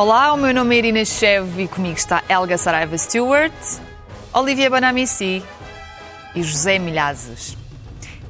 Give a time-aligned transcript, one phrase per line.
[0.00, 3.52] Olá, o meu nome é Irina Chev e comigo está Elga Saraiva Stewart,
[4.32, 5.42] Olivia Banamici
[6.36, 7.56] e José Milhazes.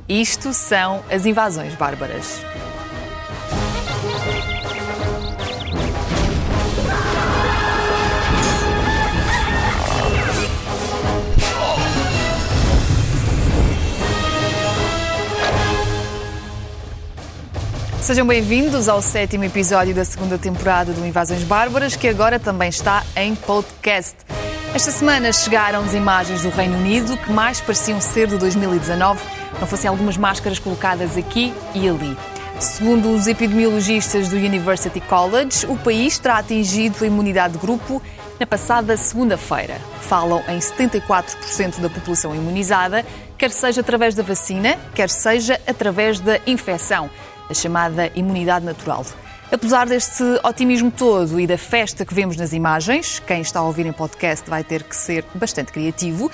[0.09, 2.41] Isto são as invasões bárbaras.
[18.09, 23.05] Sejam bem-vindos ao sétimo episódio da segunda temporada do Invasões Bárbaras, que agora também está
[23.15, 24.17] em podcast.
[24.75, 29.21] Esta semana chegaram as imagens do Reino Unido que mais pareciam ser de 2019,
[29.61, 32.17] não fossem algumas máscaras colocadas aqui e ali.
[32.59, 38.01] Segundo os epidemiologistas do University College, o país terá atingido a imunidade de grupo
[38.41, 39.79] na passada segunda-feira.
[40.01, 43.05] Falam em 74% da população imunizada,
[43.37, 47.11] quer seja através da vacina, quer seja através da infecção
[47.49, 49.05] a chamada imunidade natural.
[49.51, 53.87] Apesar deste otimismo todo e da festa que vemos nas imagens, quem está a ouvir
[53.87, 56.31] em podcast vai ter que ser bastante criativo.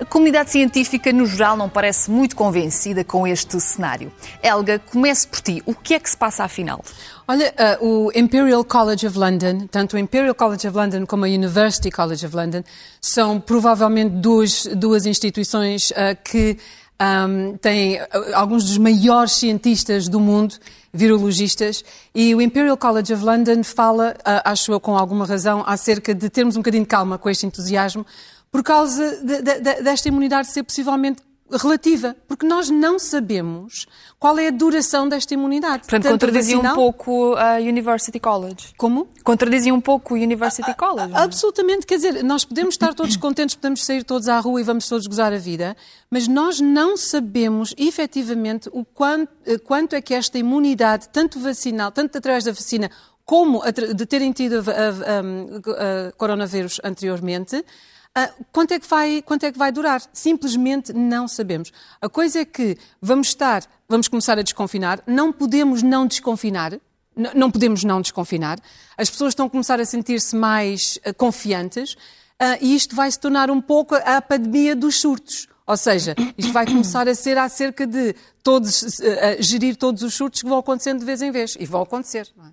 [0.00, 4.12] A comunidade científica, no geral, não parece muito convencida com este cenário.
[4.42, 5.62] Helga, comece por ti.
[5.64, 6.84] O que é que se passa afinal?
[7.26, 11.28] Olha, uh, o Imperial College of London, tanto o Imperial College of London como a
[11.28, 12.64] University College of London,
[13.00, 16.58] são provavelmente duas, duas instituições uh, que
[17.00, 20.54] um, tem uh, alguns dos maiores cientistas do mundo,
[20.92, 26.14] virologistas, e o Imperial College of London fala, uh, acho eu com alguma razão, acerca
[26.14, 28.06] de termos um bocadinho de calma com este entusiasmo,
[28.50, 31.22] por causa de, de, de, desta imunidade ser possivelmente
[31.56, 33.86] relativa, porque nós não sabemos
[34.18, 35.82] qual é a duração desta imunidade.
[35.82, 36.72] Portanto, contradizia vacinal...
[36.72, 38.74] um pouco a University College.
[38.76, 39.08] Como?
[39.24, 41.12] Contradizia um pouco a University College.
[41.14, 44.64] A, absolutamente, quer dizer, nós podemos estar todos contentes, podemos sair todos à rua e
[44.64, 45.76] vamos todos gozar a vida,
[46.10, 51.90] mas nós não sabemos efetivamente o quanto, eh, quanto é que esta imunidade, tanto vacinal,
[51.90, 52.90] tanto através da vacina,
[53.24, 53.62] como
[53.94, 57.64] de terem tido a, a, a coronavírus anteriormente,
[58.16, 60.02] Uh, quanto, é que vai, quanto é que vai durar?
[60.12, 61.72] Simplesmente não sabemos.
[61.98, 66.78] A coisa é que vamos estar, vamos começar a desconfinar, não podemos não desconfinar,
[67.34, 68.58] não podemos não desconfinar.
[68.98, 73.18] As pessoas estão a começar a sentir-se mais uh, confiantes uh, e isto vai se
[73.18, 75.48] tornar um pouco a pandemia dos surtos.
[75.66, 79.00] Ou seja, isto vai começar a ser acerca de todos,
[79.38, 81.56] gerir todos os surtos que vão acontecendo de vez em vez.
[81.58, 82.28] E vão acontecer.
[82.36, 82.50] Não é?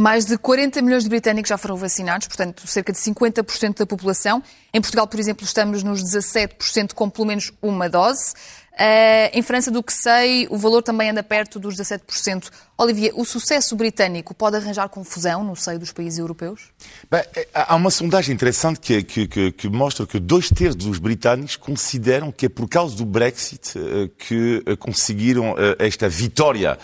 [0.00, 4.42] Mais de 40 milhões de britânicos já foram vacinados, portanto, cerca de 50% da população.
[4.72, 8.32] Em Portugal, por exemplo, estamos nos 17% com pelo menos uma dose.
[8.80, 12.48] Uh, em França, do que sei, o valor também anda perto dos 17%.
[12.78, 16.62] Olivia, o sucesso britânico pode arranjar confusão no seio dos países europeus?
[17.10, 20.98] Bem, é, há uma sondagem interessante que, que, que, que, mostra que dois terços dos
[20.98, 26.78] britânicos consideram que é por causa do Brexit uh, que conseguiram esta vitória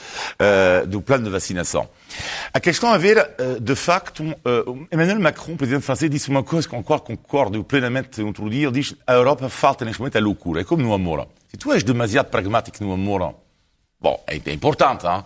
[0.89, 1.89] do plano de vacinação.
[2.53, 3.17] A questão a ver,
[3.61, 4.23] de facto,
[4.93, 8.67] Emmanuel Macron, presidente francês, disse uma coisa com a qual concordo plenamente outro dia.
[8.67, 10.61] Ele diz a Europa falta neste momento a loucura.
[10.61, 11.27] É como no amor.
[11.57, 13.35] Se tu és demasiado pragmático no amor,
[13.99, 15.25] bom, é, é importante, hein?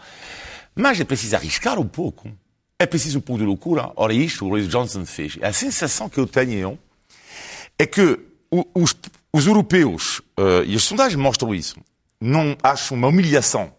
[0.76, 2.30] mas é preciso arriscar um pouco.
[2.78, 3.90] É preciso um pouco de loucura.
[3.96, 5.36] Ora, isto o Boris Johnson fez.
[5.42, 6.78] A sensação que eu tenho
[7.76, 8.16] é que
[8.72, 8.94] os,
[9.32, 11.74] os europeus, uh, e as sondagens mostram isso,
[12.20, 13.72] não acham uma humilhação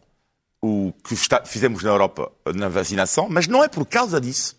[0.61, 4.57] o que fizemos na Europa na vacinação, mas não é por causa disso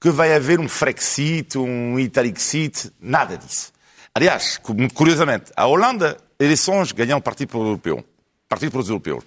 [0.00, 3.70] que vai haver um Frexit, um Italixit, nada disso.
[4.14, 4.58] Aliás,
[4.94, 8.04] curiosamente, a Holanda, eleições ganham o Partido Europeu.
[8.48, 9.24] Partido para os Europeus.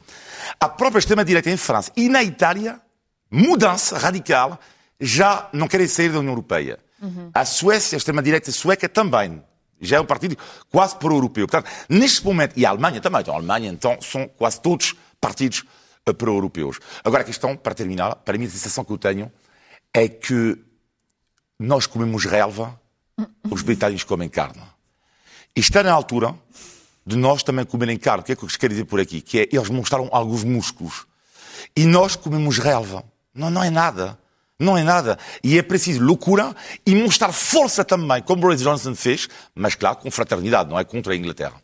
[0.59, 2.81] A própria extrema-direita em França e na Itália,
[3.29, 4.59] mudança radical,
[4.99, 6.79] já não querem sair da União Europeia.
[7.01, 7.29] Uhum.
[7.33, 9.43] A Suécia, a extrema-direita sueca também.
[9.79, 10.37] Já é um partido
[10.69, 11.47] quase pro-europeu.
[11.47, 15.63] Portanto, neste momento, e a Alemanha também, então a Alemanha, então, são quase todos partidos
[16.05, 16.79] eh, pro-europeus.
[17.03, 19.31] Agora, a questão, para terminar, para mim a sensação que eu tenho
[19.93, 20.57] é que
[21.59, 22.79] nós comemos relva,
[23.49, 24.61] os britânicos comem carne.
[25.55, 26.35] E está na altura
[27.05, 28.21] de nós também comerem carne.
[28.21, 29.21] O que é que eu quero dizer por aqui?
[29.21, 31.05] Que é, eles mostraram alguns músculos.
[31.75, 33.03] E nós comemos relva.
[33.33, 34.17] Não, não é nada.
[34.59, 35.17] Não é nada.
[35.43, 36.55] E é preciso loucura
[36.85, 41.13] e mostrar força também, como Boris Johnson fez, mas claro, com fraternidade, não é contra
[41.13, 41.55] a Inglaterra.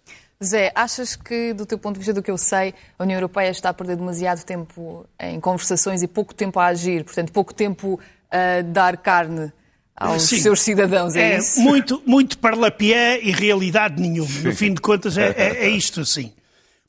[0.44, 3.50] Zé, achas que, do teu ponto de vista do que eu sei, a União Europeia
[3.50, 8.00] está a perder demasiado tempo em conversações e pouco tempo a agir, portanto, pouco tempo
[8.32, 9.52] a dar carne
[10.00, 10.40] aos Sim.
[10.40, 11.60] seus cidadãos, é, é isso?
[11.60, 14.30] Muito, muito parlapié e realidade nenhuma.
[14.42, 16.32] No fim de contas, é, é, é isto assim.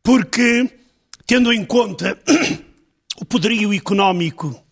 [0.03, 0.71] Porque,
[1.27, 2.19] tendo em conta
[3.19, 4.63] o poderio económico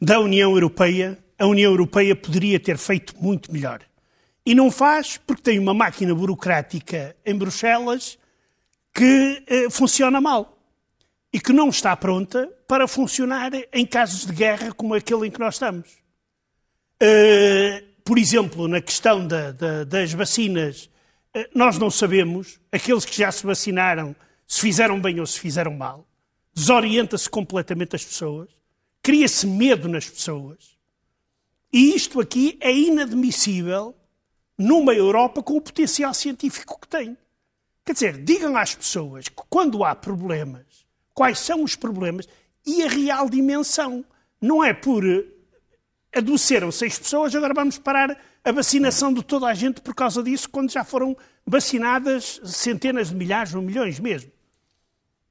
[0.00, 3.80] da União Europeia, a União Europeia poderia ter feito muito melhor.
[4.44, 8.18] E não faz porque tem uma máquina burocrática em Bruxelas
[8.92, 10.58] que eh, funciona mal
[11.32, 15.38] e que não está pronta para funcionar em casos de guerra como aquele em que
[15.38, 16.00] nós estamos.
[17.02, 20.90] Uh, por exemplo, na questão da, da, das vacinas,
[21.36, 24.14] uh, nós não sabemos, aqueles que já se vacinaram,
[24.46, 26.06] se fizeram bem ou se fizeram mal.
[26.54, 28.50] Desorienta-se completamente as pessoas,
[29.02, 30.76] cria-se medo nas pessoas.
[31.72, 33.94] E isto aqui é inadmissível
[34.58, 37.16] numa Europa com o potencial científico que tem.
[37.84, 40.66] Quer dizer, digam às pessoas que quando há problemas,
[41.14, 42.28] quais são os problemas
[42.66, 44.04] e a real dimensão.
[44.40, 45.24] Não é por eh,
[46.14, 50.48] adoeceram seis pessoas, agora vamos parar a vacinação de toda a gente por causa disso,
[50.48, 51.16] quando já foram
[51.46, 54.30] vacinadas centenas de milhares ou milhões mesmo.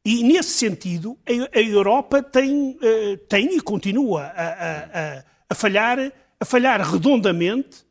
[0.06, 6.00] E, nesse sentido, a, Europa tem, eh, tem e continua a, a, a, falhar,
[6.40, 7.86] a falhar redondamente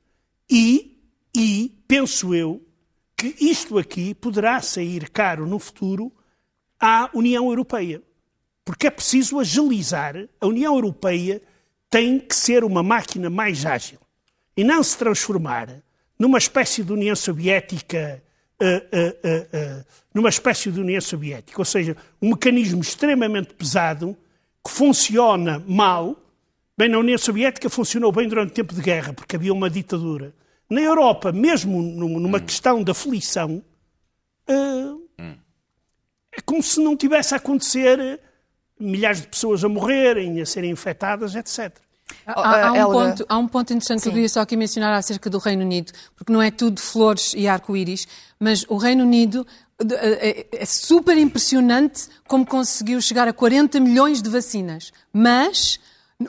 [0.50, 0.98] e,
[1.36, 2.64] e penso eu
[3.16, 6.10] que isto aqui poderá sair caro no futuro
[6.80, 8.02] à União Europeia.
[8.64, 10.16] Porque é preciso agilizar.
[10.40, 11.42] A União Europeia
[11.90, 13.98] tem que ser uma máquina mais ágil
[14.56, 15.68] e não se transformar
[16.18, 18.22] numa espécie de União Soviética.
[18.60, 24.16] Uh, uh, uh, numa espécie de União Soviética, ou seja, um mecanismo extremamente pesado
[24.64, 26.16] que funciona mal.
[26.76, 30.34] Bem, na União Soviética funcionou bem durante o tempo de guerra, porque havia uma ditadura.
[30.68, 32.40] Na Europa, mesmo numa hum.
[32.40, 33.62] questão de aflição,
[34.48, 35.36] hum.
[36.32, 38.20] é como se não tivesse a acontecer
[38.78, 41.76] milhares de pessoas a morrerem, a serem infectadas, etc.
[42.26, 44.04] Há, há, um ponto, há, um ponto, interessante Sim.
[44.04, 47.34] que eu queria só aqui mencionar acerca do Reino Unido, porque não é tudo flores
[47.34, 48.06] e arco-íris,
[48.38, 49.46] mas o Reino Unido
[49.80, 55.78] é, é super impressionante como conseguiu chegar a 40 milhões de vacinas, mas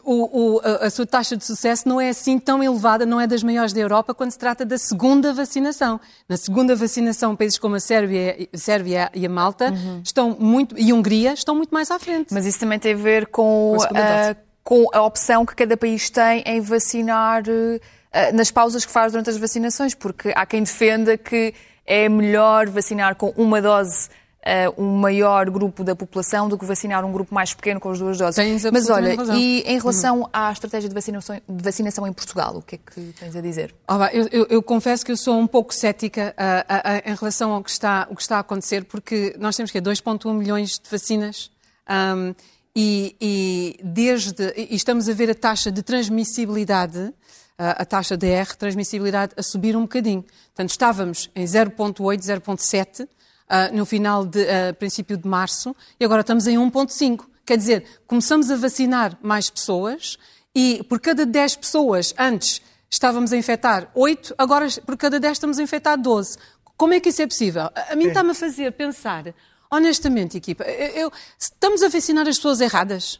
[0.03, 3.25] o, o, a, a, sua taxa de sucesso não é assim tão elevada, não é
[3.25, 5.99] das maiores da Europa quando se trata da segunda vacinação.
[6.27, 10.01] Na segunda vacinação, países como a Sérvia, a Sérvia e a Malta uhum.
[10.03, 12.31] estão muito, e a Hungria estão muito mais à frente.
[12.31, 16.07] Mas isso também tem a ver com, com, a, com a opção que cada país
[16.11, 21.17] tem em vacinar uh, nas pausas que faz durante as vacinações, porque há quem defenda
[21.17, 21.51] que
[21.83, 24.07] é melhor vacinar com uma dose
[24.45, 27.99] uh, um maior grupo da população do que vacinar um grupo mais pequeno com as
[27.99, 28.35] duas doses.
[28.35, 29.35] Tens Mas olha, razão.
[29.37, 30.29] e em relação hum.
[30.31, 33.75] à estratégia de vacinação, de vacinação, em Portugal, o que é que tens a dizer?
[33.87, 37.51] Ah, eu, eu, eu, confesso que eu sou um pouco cética uh, uh, em relação
[37.51, 40.89] ao que, está, o que está a acontecer, porque nós temos que 2,1 milhões de
[40.89, 41.51] vacinas.
[41.89, 42.33] Um,
[42.75, 47.11] e, e, desde e estamos a ver a taxa de transmissibilidade,
[47.57, 50.23] a taxa de R, transmissibilidade, a subir um bocadinho.
[50.53, 53.07] Portanto, estávamos em 0,8, 0,7
[53.49, 57.25] uh, no final de uh, princípio de março e agora estamos em 1,5.
[57.45, 60.17] Quer dizer, começamos a vacinar mais pessoas
[60.55, 65.59] e por cada 10 pessoas antes estávamos a infectar 8, agora por cada 10 estamos
[65.59, 66.37] a infectar 12.
[66.77, 67.69] Como é que isso é possível?
[67.89, 69.33] A mim está-me a fazer pensar,
[69.69, 73.19] honestamente, equipa, eu, eu, estamos a vacinar as pessoas erradas?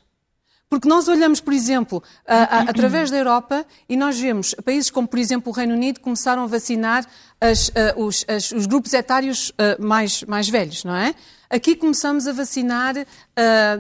[0.70, 5.08] Porque nós olhamos, por exemplo, a, a, através da Europa e nós vemos países como,
[5.08, 7.08] por exemplo, o Reino Unido começaram a vacinar
[7.42, 11.16] as, os, as, os, grupos etários mais, mais velhos, não é?
[11.50, 12.94] Aqui começamos a vacinar,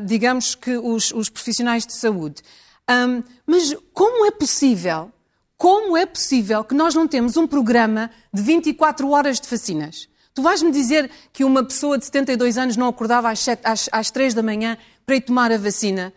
[0.03, 2.41] digamos que, os, os profissionais de saúde.
[2.89, 5.12] Um, mas como é possível,
[5.56, 10.09] como é possível que nós não temos um programa de 24 horas de vacinas?
[10.33, 14.09] Tu vais-me dizer que uma pessoa de 72 anos não acordava às, 7, às, às
[14.09, 14.75] 3 da manhã
[15.06, 16.12] para ir tomar a vacina?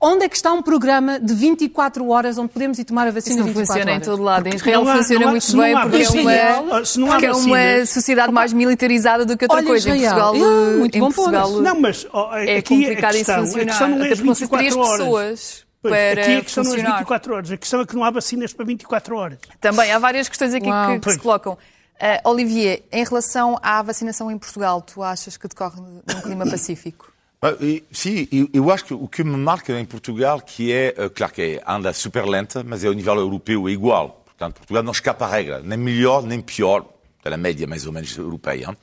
[0.00, 3.36] Onde é que está um programa de 24 horas onde podemos ir tomar a vacina
[3.36, 3.96] Isso não funciona horas?
[3.96, 4.46] em todo lado.
[4.46, 9.24] Em Israel funciona há, muito bem porque é uma, porque é uma sociedade mais militarizada
[9.24, 9.96] do que outra Olha, coisa.
[9.96, 10.06] Israel.
[10.06, 13.62] Em Portugal, é, muito em bom Portugal não, mas, oh, é complicado isso funcionar.
[13.62, 14.98] A questão não é Até 24 horas.
[14.98, 15.66] pessoas.
[15.82, 16.88] Para aqui a questão funcionar.
[16.88, 19.38] não é 24 horas, a questão é que não há vacinas para 24 horas.
[19.60, 21.52] Também, há várias questões aqui que, que se colocam.
[21.52, 27.10] Uh, Olivier, em relação à vacinação em Portugal, tu achas que decorre num clima pacífico?
[27.46, 27.56] Ah,
[27.92, 31.60] sim, eu acho que o que me marca em Portugal, que é, eh, claro que
[31.64, 34.24] anda super lenta, mas é ao nível europeu é igual.
[34.24, 36.84] Portanto, Portugal não escapa à regra, nem melhor nem pior,
[37.22, 38.76] da média mais ou menos europeia.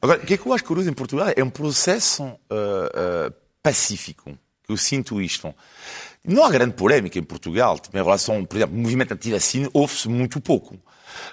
[0.00, 3.34] Agora, o que é que eu acho curioso em Portugal é um processo uh, uh,
[3.60, 4.30] pacífico,
[4.62, 5.52] que eu sinto isto.
[6.24, 10.40] Não há grande polémica em Portugal, em relação, por exemplo, ao movimento anti-vacina, ouve-se muito
[10.40, 10.78] pouco.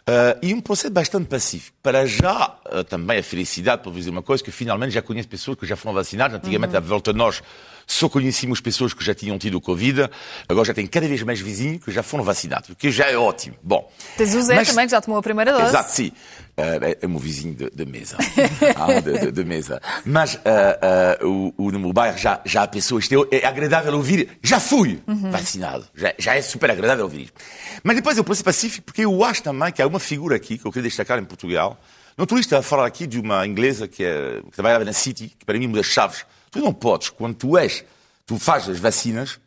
[0.02, 1.78] Uh, e um processo bastante pacífico.
[1.82, 5.58] Para já, uh, também a felicidade, por dizer uma coisa, que finalmente já conheço pessoas
[5.58, 6.38] que já foram vacinadas.
[6.38, 6.78] Antigamente, uhum.
[6.78, 7.42] à volta de nós,
[7.90, 10.08] só conhecíamos pessoas que já tinham tido Covid.
[10.48, 13.18] Agora já tem cada vez mais vizinhos que já foram vacinados, o que já é
[13.18, 13.56] ótimo.
[13.64, 13.92] Bom.
[14.16, 14.70] Tens o Zé mas...
[14.70, 15.66] também, que já tomou a primeira dose.
[15.66, 16.12] Exato, sim.
[16.56, 18.18] Uh, é, é meu vizinho de, de mesa.
[18.76, 19.82] ah, de, de, de, mesa.
[20.06, 24.38] Mas uh, uh, o, o, no meu bairro já, já há pessoas, é agradável ouvir,
[24.44, 25.32] já fui uhum.
[25.32, 25.88] vacinado.
[25.96, 27.34] Já, já é super agradável ouvir.
[27.84, 30.66] Mas depois eu posso pacífico, porque eu acho também que há uma figura aqui que
[30.66, 31.80] eu queria destacar em Portugal.
[32.16, 35.46] Não turista a falar aqui de uma inglesa que, é, que trabalhava na City, que
[35.46, 36.26] para mim é uma das chaves.
[36.52, 37.84] Tu não podes, quando tu és,
[38.26, 39.40] tu fazes as vacinas,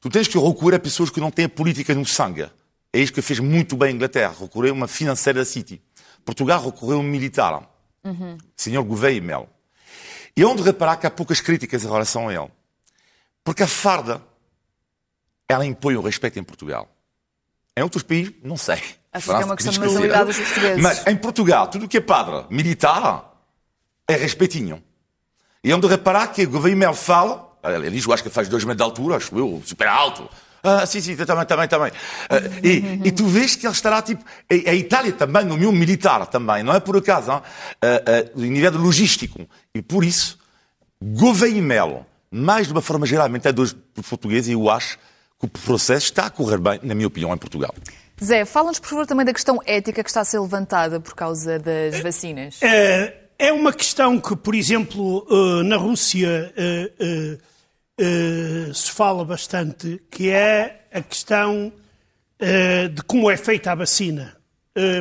[0.00, 2.50] tu tens que recorrer a pessoas que não têm a política no sangue.
[2.92, 5.80] É isso que fez muito bem a Inglaterra, recorreu a uma financeira da City.
[6.24, 7.68] Portugal recorreu a um militar,
[8.04, 8.38] uhum.
[8.56, 9.48] senhor Gouveia e Mel.
[10.36, 12.50] E onde reparar que há poucas críticas em relação a ele.
[13.44, 14.22] Porque a farda,
[15.48, 16.88] ela impõe o respeito em Portugal.
[17.76, 18.80] Em outros países, não sei.
[19.12, 20.82] Acho que é uma questão de mentalidade dos portugueses.
[20.82, 23.32] Mas em Portugal, tudo o que é padre, militar,
[24.08, 24.82] é respeitinho.
[25.64, 28.48] E onde reparar que o Gouveia e Mel fala, ele diz, eu acho que faz
[28.48, 30.28] dois metros de altura, acho eu, super alto.
[30.62, 31.90] Ah, sim, sim, também, também, também.
[31.90, 34.24] Uh, e, e, tu vês que ele estará tipo.
[34.48, 39.44] A, a Itália também nomeou militar também, não é por acaso, uh, uh, nível logístico.
[39.74, 40.38] E por isso,
[41.02, 43.74] Gouveia e Melo, mais de uma forma geral, até dois
[44.08, 44.98] portugueses, e eu acho
[45.38, 47.74] que o processo está a correr bem, na minha opinião, em Portugal.
[48.22, 51.58] Zé, fala-nos, por favor, também da questão ética que está a ser levantada por causa
[51.58, 52.62] das vacinas.
[52.62, 55.26] É, é uma questão que, por exemplo,
[55.64, 56.54] na Rússia
[57.98, 61.72] uh, se fala bastante, que é a questão
[62.94, 64.36] de como é feita a vacina.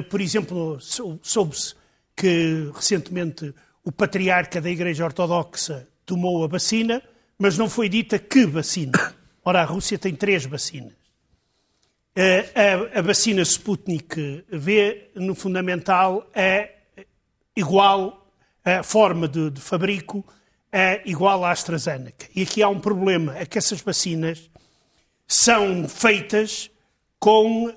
[0.10, 0.80] Por exemplo,
[1.22, 1.76] soube-se
[2.16, 7.02] que recentemente o patriarca da Igreja Ortodoxa tomou a vacina,
[7.38, 8.94] mas não foi dita que vacina.
[9.46, 10.94] Ora, a Rússia tem três vacinas.
[12.16, 16.76] A, a, vacina Sputnik V, no fundamental, é
[17.56, 18.21] igual
[18.64, 20.26] à forma de, de fabrico
[20.72, 22.28] é igual à AstraZeneca.
[22.36, 24.50] E aqui há um problema, é que essas vacinas
[25.28, 26.70] são feitas
[27.20, 27.74] com uh,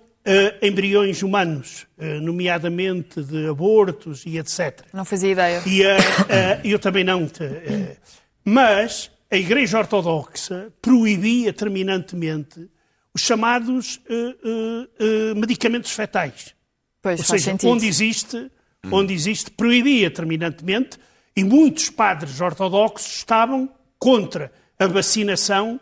[0.63, 4.83] embriões humanos, uh, nomeadamente de abortos e etc.
[4.93, 5.63] Não fazia ideia.
[5.67, 5.87] E uh,
[6.65, 7.29] eu também não.
[8.45, 12.69] mas a Igreja Ortodoxa proibia terminantemente
[13.13, 14.01] os chamados
[15.37, 16.53] medicamentos fetais.
[17.01, 18.51] Pois, Ou seja, onde existe,
[18.91, 20.99] onde existe, proibia terminantemente
[21.37, 25.81] e muitos padres ortodoxos estavam contra a vacinação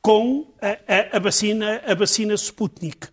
[0.00, 3.08] com a, a, a vacina, a vacina Sputnik.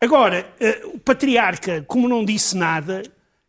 [0.00, 3.02] Agora, eh, o patriarca, como não disse nada,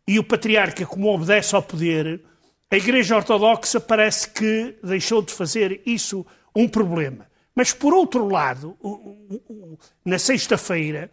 [0.06, 2.22] e o patriarca, como obedece ao poder,
[2.70, 7.26] a Igreja Ortodoxa parece que deixou de fazer isso um problema.
[7.54, 11.10] Mas, por outro lado, o, o, na sexta-feira,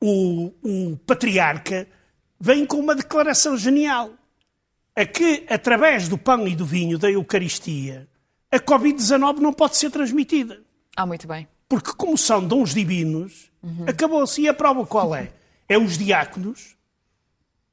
[0.00, 1.86] o, o patriarca
[2.38, 4.10] vem com uma declaração genial.
[4.96, 8.08] A que, através do pão e do vinho da Eucaristia,
[8.50, 10.60] a Covid-19 não pode ser transmitida.
[10.96, 11.46] Ah, muito bem.
[11.68, 13.84] Porque, como são dons divinos, uhum.
[13.86, 14.42] acabou-se.
[14.42, 15.30] E a prova qual é?
[15.68, 16.76] É os diáconos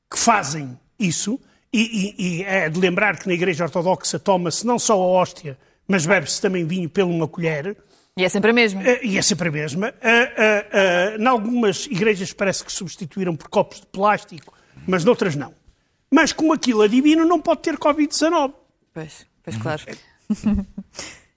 [0.09, 1.39] que fazem isso,
[1.73, 5.57] e, e, e é de lembrar que na Igreja Ortodoxa toma-se não só a hóstia,
[5.87, 7.75] mas bebe-se também vinho pela uma colher.
[8.17, 8.81] E é sempre a mesma.
[8.81, 9.89] Uh, e é sempre a mesma.
[9.89, 14.57] Uh, uh, uh, em algumas igrejas parece que substituíram por copos de plástico
[14.87, 15.53] mas noutras não.
[16.09, 18.53] Mas como aquilo é divino, não pode ter Covid-19.
[18.93, 19.83] Pois, pois claro.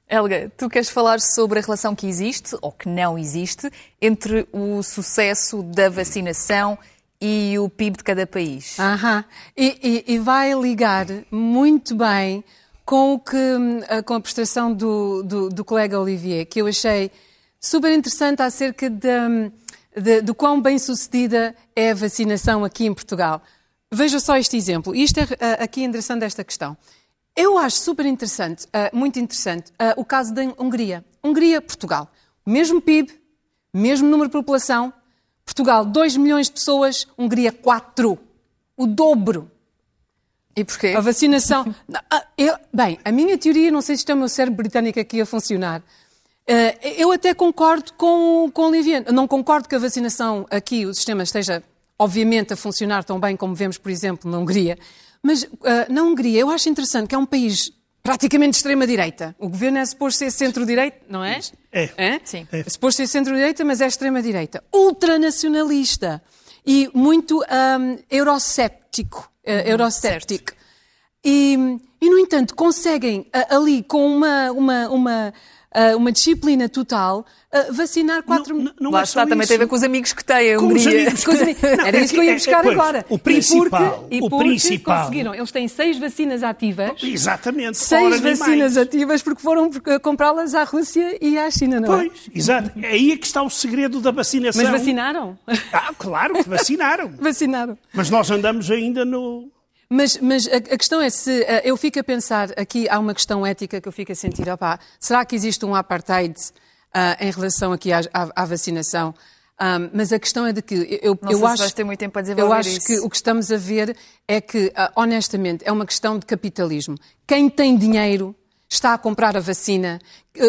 [0.09, 3.71] Helga, tu queres falar sobre a relação que existe, ou que não existe,
[4.01, 6.79] entre o sucesso da vacinação
[7.21, 8.79] e o PIB de cada país?
[8.79, 9.25] Aham.
[9.57, 12.45] E, e, e vai ligar muito bem
[12.91, 13.37] com, o que,
[14.05, 17.09] com a prestação do, do, do colega Olivier, que eu achei
[17.61, 19.53] super interessante acerca de,
[19.97, 23.41] de, de quão bem sucedida é a vacinação aqui em Portugal.
[23.93, 24.93] Veja só este exemplo.
[24.93, 26.77] Isto é uh, aqui endereçando esta questão.
[27.37, 31.05] Eu acho super interessante, uh, muito interessante, uh, o caso da Hungria.
[31.23, 32.11] Hungria-Portugal.
[32.45, 33.13] Mesmo PIB,
[33.73, 34.93] mesmo número de população.
[35.45, 37.07] Portugal, 2 milhões de pessoas.
[37.17, 38.19] Hungria, 4.
[38.77, 39.49] O dobro.
[40.57, 40.89] E porquê?
[40.89, 41.75] A vacinação.
[42.37, 45.27] eu, bem, a minha teoria, não sei se está o meu cérebro britânico aqui a
[45.27, 45.83] funcionar,
[46.47, 49.05] eh, eu até concordo com, com Olivier.
[49.13, 51.63] Não concordo que a vacinação aqui, o sistema esteja,
[51.99, 54.77] obviamente, a funcionar tão bem como vemos, por exemplo, na Hungria.
[55.23, 55.49] Mas uh,
[55.89, 57.71] na Hungria, eu acho interessante que é um país
[58.03, 59.37] praticamente de extrema-direita.
[59.39, 61.39] O governo é suposto ser centro-direita, não é?
[61.71, 61.91] É.
[61.97, 62.21] é?
[62.25, 62.49] Sim.
[62.51, 62.61] É.
[62.61, 64.65] é suposto ser centro-direita, mas é extrema-direita.
[64.75, 66.23] Ultranacionalista
[66.67, 69.30] e muito um, eurocéptico.
[69.47, 70.57] Uh.
[71.25, 71.57] E,
[72.01, 75.35] e, no entanto, conseguem ali, com uma, uma, uma
[75.75, 78.75] uh, uma disciplina total, uh, vacinar 4 milhões.
[78.81, 80.59] Não, não Lá é está, também tem a ver com os amigos que têm, a
[80.59, 81.11] Hungria.
[81.25, 81.63] Com os amigos.
[81.63, 83.07] Não, Era é isso que eu ia buscar é, agora.
[83.09, 85.05] O principal, e porque, o principal.
[85.05, 86.93] conseguiram, eles têm seis vacinas ativas.
[87.03, 87.79] Exatamente.
[87.79, 89.71] Seis vacinas ativas porque foram
[90.03, 92.09] comprá-las à Rússia e à China, não é?
[92.09, 92.73] Pois, exato.
[92.85, 94.63] Aí é que está o segredo da vacinação.
[94.63, 95.39] Mas vacinaram?
[95.73, 97.13] Ah, claro que vacinaram.
[97.19, 97.79] vacinaram.
[97.93, 99.51] Mas nós andamos ainda no
[99.91, 103.13] mas, mas a, a, questão é se uh, eu fico a pensar, aqui há uma
[103.13, 107.31] questão ética que eu fico a sentir, opá, será que existe um apartheid uh, em
[107.31, 109.15] relação aqui à, à, à vacinação?
[109.61, 112.51] Um, mas a questão é de que eu, Não eu acho, ter muito tempo eu
[112.51, 112.87] acho isso.
[112.87, 113.95] que o que estamos a ver
[114.27, 116.97] é que, uh, honestamente, é uma questão de capitalismo.
[117.27, 118.35] Quem tem dinheiro
[118.71, 120.01] está a comprar a vacina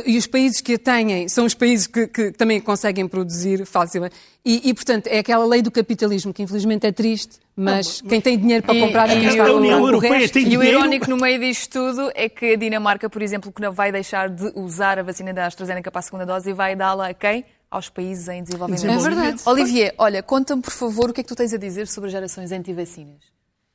[0.05, 4.15] e os países que a têm são os países que, que também conseguem produzir facilmente.
[4.45, 8.37] E, e, portanto, é aquela lei do capitalismo que infelizmente é triste, mas, quem tem
[8.37, 10.77] dinheiro para comprar e, e, e, a União Europeia tem e dinheiro.
[10.77, 13.91] o irónico no meio disto tudo é que a Dinamarca, por exemplo, que não vai
[13.91, 17.13] deixar de usar a vacina da AstraZeneca para a segunda dose e vai dá-la a
[17.13, 17.43] quem?
[17.69, 18.85] Aos países em desenvolvimento.
[18.85, 19.41] É verdade.
[19.45, 22.11] Olivier, olha, conta-me, por favor, o que é que tu tens a dizer sobre as
[22.11, 23.31] gerações anti-vacinas?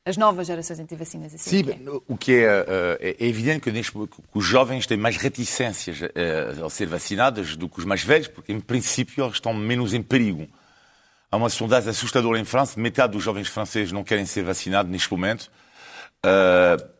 [0.06, 1.34] As novas gerações anti-vacinas.
[1.34, 1.78] Assim Sim, é.
[2.06, 6.62] o que é, uh, é evidente que, neste, que, os jovens têm mais reticências uh,
[6.62, 10.00] ao ser vacinados do que os mais velhos, porque, em princípio, eles estão menos em
[10.00, 10.46] perigo.
[11.28, 15.10] Há uma sondagem assustadora em França, metade dos jovens franceses não querem ser vacinados neste
[15.10, 15.50] momento.
[16.24, 16.96] Uh,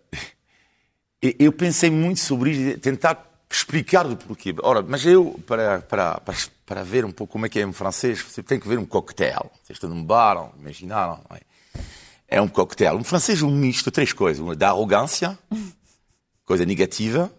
[1.39, 4.53] eu pensei muito sobre isso, tentar explicar do porquê.
[4.65, 6.37] Ora, mas eu, para, para, para,
[6.67, 8.85] para ver um pouco como é que é em francês, você tem que ver um
[8.85, 9.49] coquetel.
[9.63, 11.41] Vocês estão num bar, imaginaram, não é?
[12.28, 12.97] É um coquetel.
[12.97, 14.42] Um francês um misto de três coisas.
[14.42, 15.38] Uma da arrogância,
[16.45, 17.33] coisa negativa,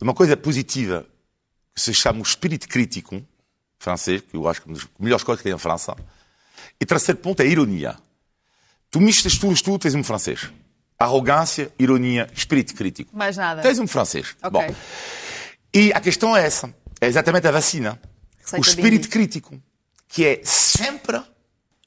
[0.00, 1.06] uma coisa positiva,
[1.74, 3.24] que se chama o espírito crítico
[3.82, 5.96] francês, que eu acho que é uma das melhores coisas que tem em França.
[6.80, 7.96] E terceiro ponto é a ironia.
[8.90, 10.50] Tu mistas tudo, tudo, tens um francês.
[10.98, 13.16] Arrogância, ironia, espírito crítico.
[13.16, 13.60] Mais nada.
[13.62, 14.36] Tens um francês.
[14.42, 14.50] Ok.
[14.50, 14.74] Bom.
[15.74, 16.72] E a questão é essa.
[17.00, 18.00] É exatamente a vacina.
[18.38, 19.60] Receita o espírito crítico,
[20.06, 21.20] que é sempre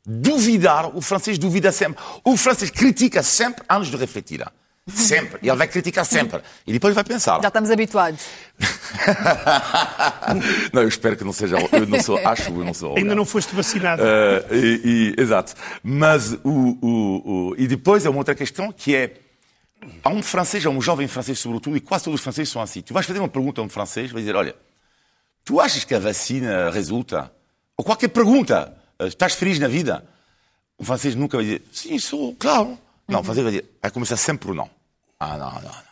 [0.06, 2.04] duvidar, o francês duvida sempre.
[2.24, 4.46] O francês critica sempre antes de refletir.
[4.88, 5.40] Sempre.
[5.42, 6.42] E ele vai criticar sempre.
[6.66, 7.42] E depois vai pensar.
[7.42, 8.22] Já estamos habituados.
[10.72, 11.58] não, eu espero que não seja.
[11.72, 12.96] Eu não sou, acho eu não sou.
[12.96, 14.04] Ainda não foste vacinado.
[14.04, 15.56] Uh, e, e, exato.
[15.82, 19.14] Mas o, o, o, E depois é uma outra questão que é.
[20.04, 22.82] Há um francês, há um jovem francês, sobretudo, e quase todos os franceses são assim.
[22.82, 24.56] Tu vais fazer uma pergunta a um francês, vai dizer: Olha,
[25.44, 27.32] tu achas que a vacina resulta?
[27.76, 30.06] Ou qualquer pergunta, estás feliz na vida?
[30.78, 32.78] O francês nunca vai dizer: Sim, sou, claro.
[33.08, 34.70] Não, o francês vai dizer: Vai começar sempre por não.
[35.20, 35.86] Ah, não, não, não.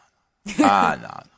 [0.65, 1.33] Ah, não, não.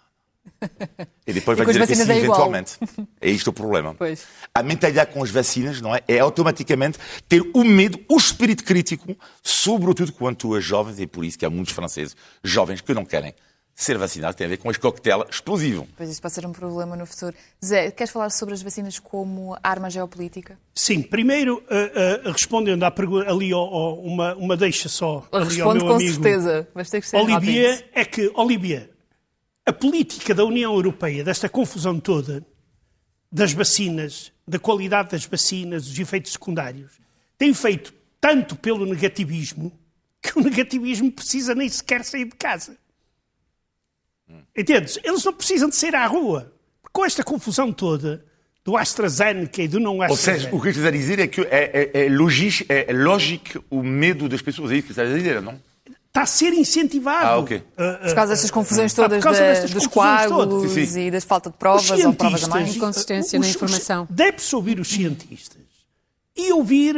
[1.28, 2.78] E depois E vai dizer que sim, é eventualmente.
[3.20, 3.94] É isto o problema.
[3.96, 4.26] Pois.
[4.54, 6.02] A mentalidade com as vacinas, não é?
[6.08, 6.98] É automaticamente
[7.28, 11.46] ter o medo, o espírito crítico, sobretudo quando tu és jovens, e por isso que
[11.46, 13.34] há muitos franceses jovens que não querem
[13.77, 15.85] ser vacinados, tem a ver com este coquetel explosivo.
[15.98, 17.35] Pois isso pode ser um problema no futuro.
[17.64, 20.57] Zé, queres falar sobre as vacinas como arma geopolítica?
[20.74, 25.27] Sim, primeiro, uh, uh, respondendo à pergunta, ali ao, ao- uma, uma deixa só.
[25.31, 26.68] meu com amigo certeza.
[26.74, 27.90] Mas tem que ser Olivier, rápido.
[27.94, 28.90] é que, Olivier,
[29.66, 32.46] a política da União Europeia, desta confusão toda,
[33.29, 36.94] das vacinas, da qualidade das vacinas, dos efeitos secundários,
[37.38, 39.70] tem feito tanto pelo negativismo
[40.22, 42.77] que o negativismo precisa nem sequer sair de casa.
[44.55, 44.98] Entendes?
[45.03, 46.51] Eles não precisam de sair à rua.
[46.92, 48.24] Com esta confusão toda
[48.64, 50.44] do AstraZeneca e do não Ou AstraZeneca.
[50.46, 53.83] seja, o que estás a dizer é que é, é, é, lógico, é lógico o
[53.83, 54.72] medo das pessoas.
[54.72, 55.59] É isso que estás a dizer, não?
[56.07, 57.27] está a ser incentivado.
[57.27, 57.59] Ah, ok.
[57.75, 60.38] Por causa destas confusões Ah, por todas causa da- destas dos confusões todas.
[60.48, 61.07] coágulos Sim, sim.
[61.07, 62.74] e da falta de Os provas ou provas a mais.
[62.77, 64.07] Inconsistência na informação.
[64.09, 65.61] Deve-se ouvir os cientistas
[66.33, 66.96] e ouvir,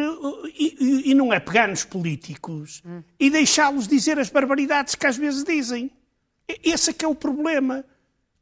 [0.56, 2.84] e, e- e não é pegar nos políticos
[3.20, 5.90] e deixá-los dizer as barbaridades que às vezes dizem.
[6.64, 7.84] Esse é que é o problema.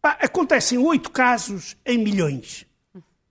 [0.02, 2.66] Pá, acontecem oito casos em milhões.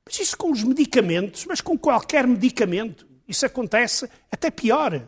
[0.05, 3.07] Mas isso com os medicamentos, mas com qualquer medicamento.
[3.27, 5.01] Isso acontece até pior.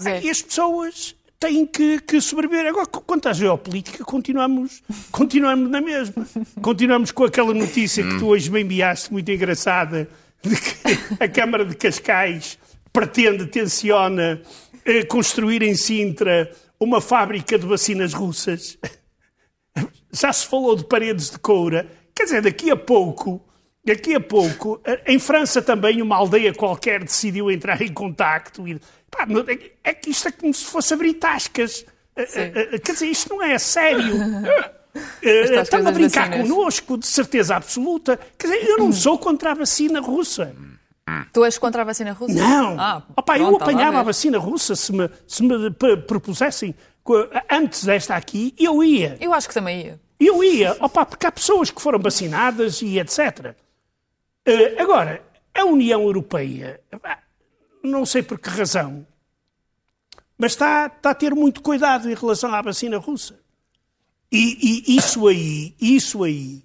[0.00, 0.20] Zé.
[0.22, 2.66] E as pessoas têm que, que sobreviver.
[2.66, 6.26] Agora, qu- quanto à geopolítica, continuamos, continuamos na mesma.
[6.60, 10.08] Continuamos com aquela notícia que tu hoje me enviaste, muito engraçada,
[10.42, 10.74] de que
[11.22, 12.58] a Câmara de Cascais
[12.92, 14.40] pretende, tenciona
[14.84, 16.50] eh, construir em Sintra
[16.84, 18.78] uma fábrica de vacinas russas.
[20.12, 21.88] Já se falou de paredes de coura.
[22.14, 23.44] Quer dizer, daqui a pouco,
[23.84, 28.66] daqui a pouco, em França também uma aldeia qualquer decidiu entrar em contacto.
[28.68, 28.78] E,
[29.10, 31.84] pá, é- é que isto é como se fosse abrir tascas.
[32.14, 34.14] Eh, eh, eh, Quer dizer, isto não é sério.
[35.20, 38.16] Estão a brincar connosco, de certeza absoluta.
[38.38, 40.54] Quer dizer, eu não sou contra a vacina russa.
[41.32, 42.34] Tu és contra a vacina russa?
[42.34, 42.80] Não!
[42.80, 45.70] Ah, Opa, eu pronto, estava apanhava a vacina russa se me, se me
[46.06, 46.74] propusessem
[47.50, 49.16] antes desta aqui, eu ia.
[49.20, 50.00] Eu acho que também ia.
[50.18, 53.54] Eu ia, opa, porque há pessoas que foram vacinadas e etc.
[54.46, 55.22] Eh, agora,
[55.54, 57.18] a União Europeia, pá,
[57.82, 59.06] não sei por que razão,
[60.38, 63.38] mas está, está a ter muito cuidado em relação à vacina russa.
[64.32, 66.63] E, e isso aí, isso aí,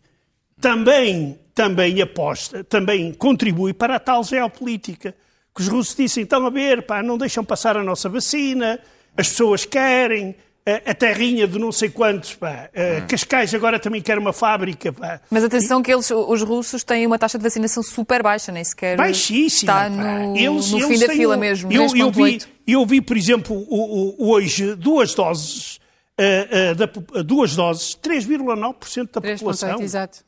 [0.61, 5.15] também, também aposta, também contribui para a tal geopolítica.
[5.55, 8.79] Que os russos dizem, estão a ver, pá, não deixam passar a nossa vacina,
[9.17, 12.69] as pessoas querem, a, a terrinha de não sei quantos, pá.
[12.73, 15.19] eh, Cascais agora também quer uma fábrica, pá.
[15.29, 18.95] Mas atenção que eles, os russos têm uma taxa de vacinação super baixa, nem sequer
[18.95, 19.71] Baixíssima.
[19.71, 19.89] está pá.
[19.89, 21.71] no, Eles- no eles fim da fila o- mesmo.
[21.73, 22.47] Eu, eu, vi, 3.8.
[22.67, 25.77] eu vi, por exemplo, o- o- hoje duas doses
[26.19, 29.81] uh, uh, da, duas doses, 3,9% da população.
[29.81, 30.19] exato.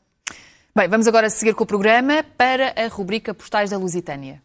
[0.74, 4.42] Bem, vamos agora seguir com o programa para a rubrica Postais da Lusitânia.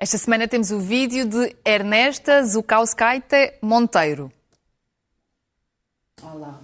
[0.00, 4.32] Esta semana temos o vídeo de Ernesta Zukauskaite Monteiro.
[6.20, 6.58] Olá,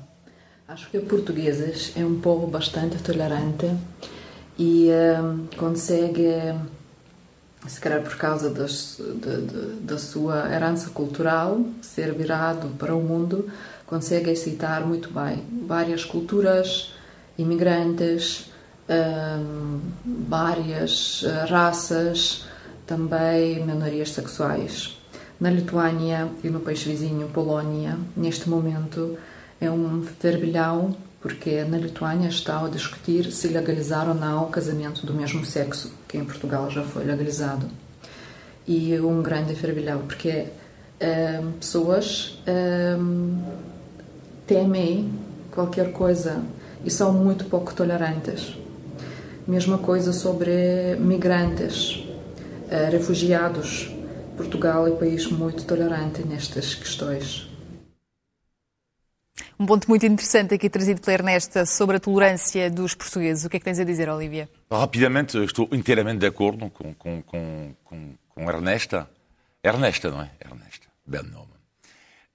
[0.67, 3.67] acho que portugueses é um povo bastante tolerante
[4.59, 4.89] e
[5.23, 6.27] um, consegue,
[7.69, 13.49] se calhar por causa das, de, da sua herança cultural, ser virado para o mundo,
[13.87, 16.93] consegue aceitar muito bem várias culturas,
[17.39, 18.51] imigrantes,
[18.89, 19.81] um,
[20.29, 22.45] várias raças,
[22.87, 24.97] também minorias sexuais.
[25.39, 29.19] Na Lituânia e no país vizinho, Polónia, neste momento
[29.61, 35.05] é um fervilhão porque na Lituânia está a discutir se legalizar ou não o casamento
[35.05, 37.69] do mesmo sexo, que em Portugal já foi legalizado.
[38.65, 40.47] E um grande fervilhão, porque
[41.01, 42.97] é, pessoas é,
[44.47, 45.13] temem
[45.51, 46.43] qualquer coisa
[46.85, 48.57] e são muito pouco tolerantes.
[49.47, 52.05] Mesma coisa sobre migrantes,
[52.69, 53.91] é, refugiados.
[54.37, 57.49] Portugal é um país muito tolerante nestas questões.
[59.59, 63.45] Um ponto muito interessante aqui trazido pela Ernesta sobre a tolerância dos portugueses.
[63.47, 64.51] O que é que tens a dizer, Olivia?
[64.71, 69.09] Rapidamente, estou inteiramente de acordo com, com, com, com, com Ernesta.
[69.65, 70.31] Ernesta, não é?
[70.45, 70.87] Ernesta.
[71.07, 71.56] Belo nome.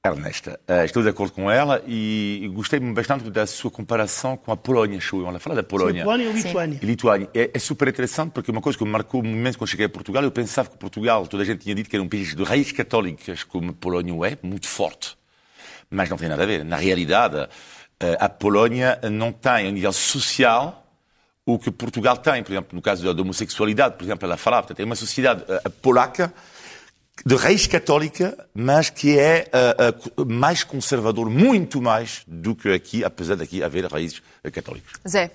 [0.03, 4.57] Ernesta, uh, estou de acordo com ela e gostei bastante da sua comparação com a
[4.57, 5.27] Polónia, show.
[5.27, 6.01] Ela fala da Polónia.
[6.01, 6.79] Sim, Polónia e Lituânia.
[6.81, 7.29] E Lituânia.
[7.35, 10.23] É, é, super interessante porque uma coisa que me marcou momento quando cheguei a Portugal,
[10.23, 12.71] eu pensava que Portugal, toda a gente tinha dito que era um país de raízes
[12.71, 15.21] católicas, como a Polónia é, muito forte
[15.91, 16.63] mas não tem nada a ver.
[16.63, 17.47] Na realidade,
[17.99, 20.87] eh, a Polónia não tem, a nível social,
[21.45, 22.41] o que Portugal tem.
[22.41, 25.69] Por exemplo, no caso da homossexualidade, por exemplo, ela falava, portanto, é uma sociedade eh,
[25.81, 26.33] polaca
[27.25, 29.47] de raiz católica, mas que é
[30.17, 34.93] uh, uh, mais conservador, muito mais do que aqui, apesar de aqui haver raízes católicas.
[35.07, 35.31] Zé,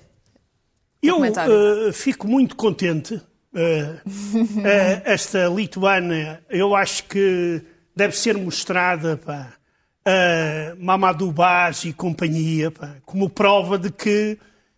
[1.01, 3.21] eu uh, fico muito contente.
[5.03, 7.59] esta Lituânia, eu acho que
[7.95, 9.53] deve ser mostrada pá,
[10.07, 14.37] uh, Mamadou Baz e companhia, pá, como prova de que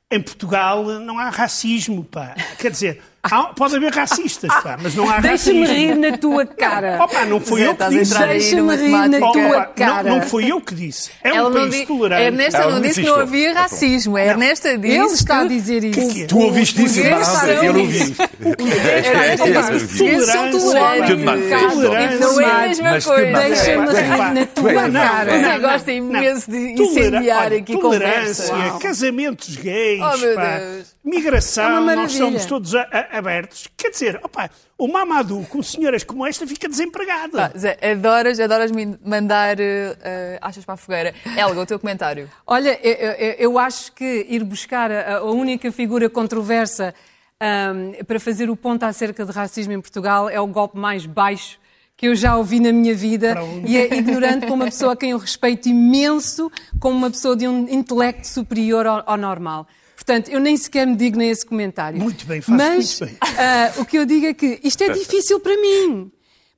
[0.10, 2.34] em Portugal não há racismo, pá.
[2.58, 5.76] Quer dizer, há, pode haver racistas, pá, mas não há Deixa-me racismo.
[5.76, 6.98] rir na tua cara.
[7.04, 8.18] Opa, não foi Zé, eu que a disse.
[8.18, 10.04] Deixa-me rir na tua Opa, cara.
[10.10, 11.12] não, não foi eu que disse.
[11.24, 11.86] É ela um não país di...
[11.86, 12.22] tolerante.
[12.24, 14.16] Ernesta Ela não não disse que não havia racismo.
[14.18, 16.14] A Ernesta disse Ele está a que dizer isso.
[16.14, 16.26] que é?
[16.28, 18.16] Tu ouviste isso, Eu não ouvi.
[18.20, 21.74] É, é, portugueses são tolerância, tolerantes.
[21.74, 22.20] Tolerância.
[22.20, 23.40] Não é a mesma coisa.
[23.40, 25.32] Deixa-me rir na tua não, cara.
[25.32, 28.80] Você não, gosta imenso de incendiar aqui tolerância, conversa.
[28.80, 33.68] casamentos gays, Oh, migração, É nós somos todos a- a- abertos.
[33.78, 37.34] Quer dizer, opa, o Mamadou com senhoras como esta fica desempregado.
[37.38, 41.14] Pá, Zé, adoras, adoras me mandar uh, achas para a fogueira.
[41.38, 42.30] Elga, o teu comentário.
[42.46, 46.94] Olha, eu, eu- eu acho que ir buscar a, a única figura controversa
[47.40, 51.60] ahm, para fazer o ponto acerca de racismo em Portugal é o golpe mais baixo
[51.98, 55.10] que eu já ouvi na minha vida e é ignorante como uma pessoa a quem
[55.12, 59.68] eu respeito imenso, como uma pessoa de um intelecto superior ao, ao normal.
[60.10, 62.02] Portanto, eu nem sequer me digno a esse comentário.
[62.02, 63.20] Muito bem, faz Mas muito bem.
[63.38, 66.12] ah, o que eu digo é que isto é difícil para mim.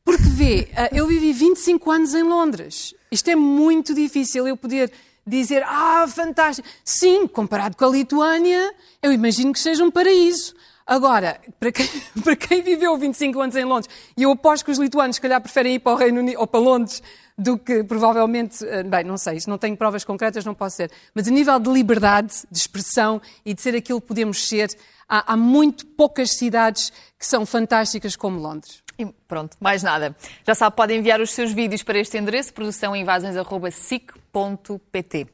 [0.05, 2.95] Porque vê, ah, eu vivi 25 anos em Londres.
[3.11, 4.89] Isto é muito difícil eu poder
[5.27, 6.65] dizer, ah, fantástico.
[6.85, 10.55] Sim, comparado com a Lituânia, eu imagino que seja um paraíso.
[10.87, 11.89] Agora, para quem,
[12.23, 15.41] para quem viveu 25 anos em Londres, e eu aposto que os lituanos, se calhar,
[15.41, 17.03] preferem ir para o Reino Unido ou para Londres
[17.41, 21.27] do que provavelmente, eh, bem, não sei, não tenho provas concretas, não posso ser, mas
[21.27, 24.69] a nível de liberdade, de expressão e de ser aquilo que podemos ser,
[25.10, 28.84] há, há muito poucas cidades que são fantásticas como Londres.
[28.97, 30.15] E pronto, mais nada.
[30.45, 35.27] Já sabe, pode enviar os seus vídeos para este endereço, produção invasões.sic.pt.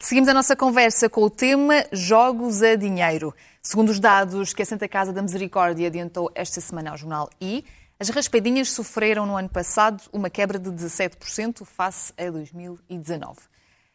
[0.00, 3.32] Seguimos a nossa conversa com o tema Jogos a Dinheiro.
[3.62, 7.64] Segundo os dados que a Santa Casa da Misericórdia adiantou esta semana ao jornal I,
[8.02, 13.38] as raspadinhas sofreram no ano passado uma quebra de 17% face a 2019.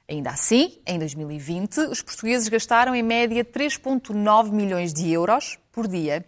[0.08, 6.26] Ainda assim, em 2020, os portugueses gastaram em média 3,9 milhões de euros por dia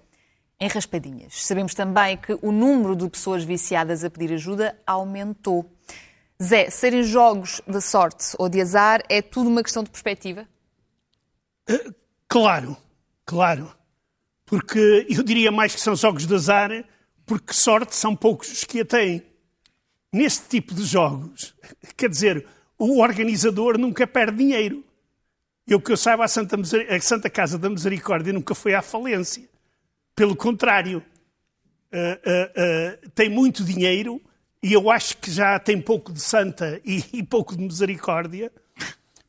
[0.60, 1.46] em raspadinhas.
[1.46, 5.72] Sabemos também que o número de pessoas viciadas a pedir ajuda aumentou.
[6.44, 10.46] Zé, serem jogos de sorte ou de azar é tudo uma questão de perspectiva?
[12.28, 12.76] Claro,
[13.26, 13.74] claro.
[14.46, 16.72] Porque eu diria mais que são jogos de azar,
[17.30, 19.22] porque sorte são poucos os que a têm.
[20.12, 21.54] Neste tipo de jogos,
[21.96, 22.44] quer dizer,
[22.76, 24.84] o organizador nunca perde dinheiro.
[25.68, 29.48] Eu que eu saiba, a Santa, a Santa Casa da Misericórdia nunca foi à falência.
[30.16, 31.06] Pelo contrário,
[31.94, 34.20] ah, ah, ah, tem muito dinheiro
[34.64, 38.52] e eu acho que já tem pouco de santa e, e pouco de misericórdia,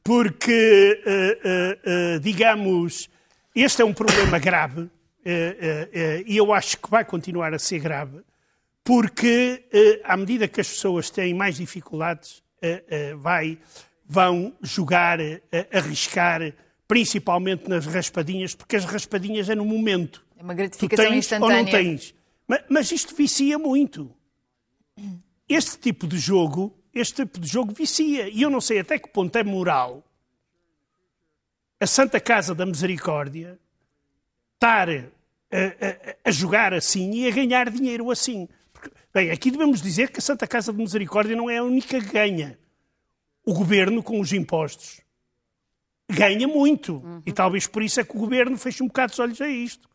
[0.02, 3.10] porque, uh, uh, digamos,
[3.54, 4.90] este é um problema grave
[5.24, 8.20] e eu acho que vai continuar a ser grave,
[8.82, 9.64] porque
[10.04, 12.42] à medida que as pessoas têm mais dificuldades,
[13.18, 13.58] vai,
[14.06, 15.18] vão jogar,
[15.72, 16.52] arriscar,
[16.88, 20.24] principalmente nas raspadinhas, porque as raspadinhas é no momento.
[20.36, 21.58] É uma gratificação tu tens instantânea.
[21.58, 22.14] ou não tens.
[22.48, 24.10] Mas, mas isto vicia muito.
[25.48, 28.28] Este tipo de jogo, este tipo de jogo vicia.
[28.28, 30.04] E eu não sei até que ponto é moral
[31.78, 33.58] a Santa Casa da Misericórdia
[34.60, 34.94] estar a,
[35.56, 38.46] a, a jogar assim e a ganhar dinheiro assim.
[38.72, 41.98] Porque, bem, aqui devemos dizer que a Santa Casa de Misericórdia não é a única
[41.98, 42.58] que ganha.
[43.42, 45.00] O governo, com os impostos,
[46.10, 46.96] ganha muito.
[46.96, 47.22] Uhum.
[47.24, 49.88] E talvez por isso é que o governo feche um bocado os olhos a isto.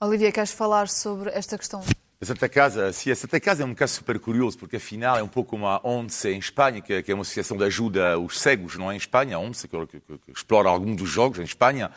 [0.00, 1.82] Olivia, queres falar sobre esta questão?
[2.20, 5.22] A Santa Casa, sim, a Santa Casa é um caso super curioso, porque afinal é
[5.22, 8.76] um pouco como a ONCE em Espanha, que é uma associação de ajuda aos cegos,
[8.76, 11.90] não é em Espanha, a ONCE, que, que, que, explora alguns dos jogos em Espanha.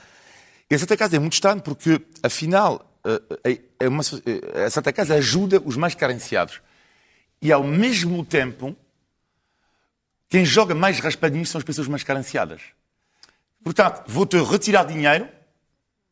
[0.69, 2.85] E a Santa Casa é muito estranho, porque afinal
[3.43, 6.61] é, é uma, a Santa Casa ajuda os mais carenciados.
[7.41, 8.75] E ao mesmo tempo,
[10.27, 12.61] quem joga mais raspadinhos são as pessoas mais carenciadas.
[13.63, 15.29] Portanto, vou-te retirar dinheiro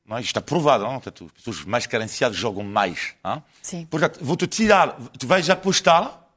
[0.06, 0.22] não, é?
[0.22, 0.94] isto está provado, não?
[0.94, 3.16] Portanto, as pessoas mais carenciadas jogam mais.
[3.24, 3.44] Não?
[3.62, 3.86] Sim.
[3.88, 6.28] Portanto, vou-te tirar, tu vais apostar,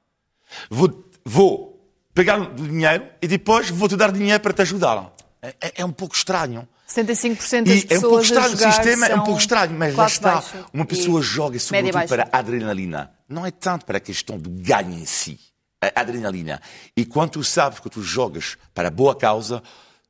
[0.70, 1.78] vou, vou
[2.14, 5.12] pegar o dinheiro e depois vou-te dar dinheiro para te ajudar.
[5.42, 6.66] É, é, é um pouco estranho.
[6.88, 9.94] 65% das e pessoas é um pouco estranho, o sistema é um pouco estranho, mas
[9.94, 10.34] lá está.
[10.36, 10.66] Baixo.
[10.72, 13.12] Uma pessoa joga sobretudo para a adrenalina.
[13.28, 15.38] Não é tanto para a questão do ganho em si.
[15.80, 16.60] A adrenalina.
[16.96, 19.62] E quando tu sabes que tu jogas para a boa causa,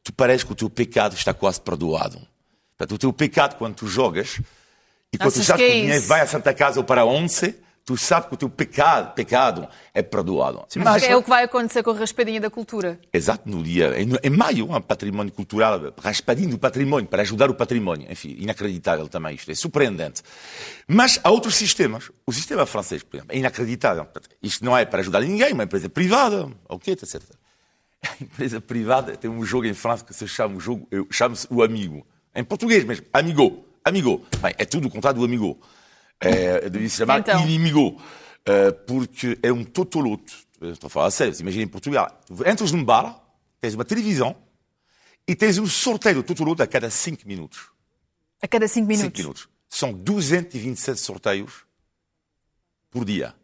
[0.05, 2.19] tu parece que o teu pecado está quase perdoado.
[2.77, 4.41] Portanto, o teu pecado quando tu jogas,
[5.13, 7.05] e quando tu sabes que, que o dinheiro vai à Santa Casa ou para a
[7.05, 7.55] Once,
[7.89, 10.63] tu sabes que o teu pecado, pecado é perdoado.
[10.69, 13.01] Sim, mas é o que vai acontecer com a raspadinha da cultura.
[13.11, 17.55] Exato, no dia, em, em maio, um património cultural, raspadinho do património, para ajudar o
[17.55, 18.07] património.
[18.13, 20.23] Enfim, inacreditável também isto, é surpreendente.
[20.87, 22.11] Mas há outros sistemas.
[22.27, 24.07] O sistema francês, por exemplo, é inacreditável.
[24.43, 27.23] Isto não é para ajudar ninguém, uma empresa privada, ok, etc.
[28.03, 31.63] A empresa privada tem um jogo em França que se chama o jogo, chama-se o
[31.63, 32.07] Amigo.
[32.35, 33.07] Em português mesmo.
[33.15, 33.65] Amigo.
[33.83, 34.27] Amigo.
[34.43, 35.59] Bem, é tudo o contrário do amigo.
[36.21, 37.41] É, devia se chamar então.
[37.43, 38.01] inimigo.
[38.45, 40.33] É, porque é um totoloto.
[40.61, 41.35] Estou a falar sério.
[41.39, 42.21] Imagina em Portugal.
[42.47, 43.21] Entras num bar,
[43.61, 44.37] tens uma televisão
[45.27, 47.69] e tens um sorteio do totoloto a cada 5 minutos.
[48.43, 49.07] A cada 5 minutos?
[49.07, 49.49] 5 minutos.
[49.69, 51.65] São 227 sorteios
[52.91, 53.35] por dia.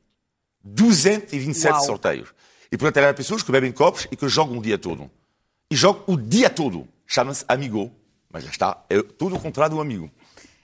[0.64, 1.84] 227 Uau.
[1.84, 2.34] sorteios.
[2.72, 5.10] E, portanto, há pessoas que bebem copos e que jogam o dia todo.
[5.70, 6.88] E jogam o dia todo.
[7.06, 7.92] Chama-se Amigo.
[8.30, 10.10] Mas já está, é tudo o contrário do amigo.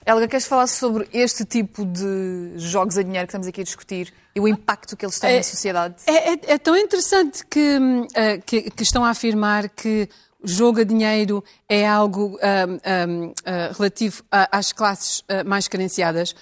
[0.05, 4.11] Helga, queres falar sobre este tipo de jogos a dinheiro que estamos aqui a discutir
[4.35, 5.95] e o impacto que eles têm é, na sociedade?
[6.07, 10.09] É, é, é, tão interessante que, uh, que, que, estão a afirmar que
[10.41, 13.33] o jogo a dinheiro é algo um, um, uh,
[13.77, 16.33] relativo às classes uh, mais carenciadas.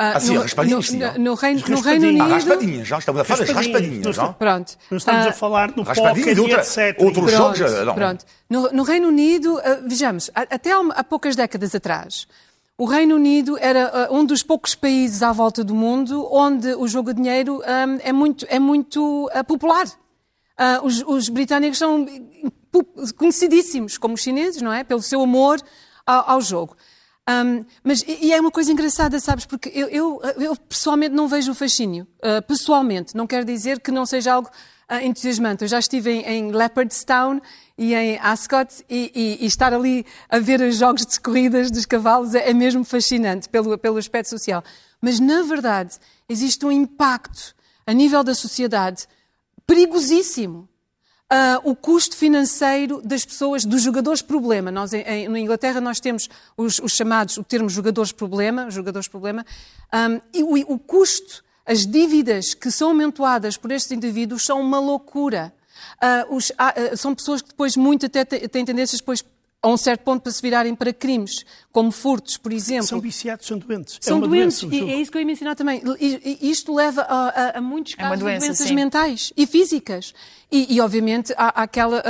[0.00, 2.22] Ah, ah, sim, no, raspadinhas, no, no, no, Reino, no Reino Unido...
[2.22, 4.32] Ah, raspadinhas, já estamos a falar das raspadinhas, não?
[4.32, 4.76] Pronto.
[4.88, 6.96] Não estamos a falar no póquer e etc.
[7.00, 7.84] Outros pronto, jogos...
[7.84, 7.94] Não.
[7.96, 8.24] Pronto.
[8.48, 12.28] No, no Reino Unido, uh, vejamos, até há, há, poucas décadas atrás,
[12.78, 16.86] o Reino Unido era uh, um dos poucos países à volta do mundo onde o
[16.86, 19.86] jogo de dinheiro um, é muito, é muito uh, popular.
[20.82, 22.04] Os, os, britânicos são
[23.16, 24.82] conhecidíssimos como os chineses, não é?
[24.82, 25.60] Pelo seu amor
[26.04, 26.76] ao, ao jogo.
[27.28, 31.52] Um, mas, e é uma coisa engraçada, sabes, porque eu, eu, eu pessoalmente não vejo
[31.52, 32.06] o fascínio.
[32.18, 34.48] Uh, pessoalmente, não quer dizer que não seja algo
[34.90, 35.62] uh, entusiasmante.
[35.62, 37.40] Eu já estive em, em Leopardstown
[37.78, 41.86] e em Ascot e, e, e, estar ali a ver os jogos de corridas dos
[41.86, 44.64] cavalos é, é mesmo fascinante pelo, pelo aspecto social.
[45.00, 45.96] Mas, na verdade,
[46.28, 47.54] existe um impacto
[47.86, 49.06] a nível da sociedade
[49.64, 50.68] perigosíssimo
[51.30, 54.70] Uh, o custo financeiro das pessoas, dos jogadores problema.
[54.70, 59.44] Nós, em, na Inglaterra, nós temos os, os, chamados, o termo jogadores problema, jogadores problema,
[59.92, 64.80] um, e o, o, custo, as dívidas que são aumentadas por estes indivíduos são uma
[64.80, 65.52] loucura.
[66.02, 69.24] Uh, os, uh, são pessoas que depois muito até têm tendências depois
[69.60, 72.86] a um certo ponto para se virarem para crimes, como furtos, por exemplo.
[72.86, 73.98] São viciados, são doentes.
[74.00, 75.82] São é doentes, doença, e é isso que eu ia mencionar também.
[76.00, 78.74] E, isto leva a, a, a muitos casos é doença, de doenças sim.
[78.74, 80.14] mentais e físicas.
[80.50, 82.02] E, e obviamente, há, aquela,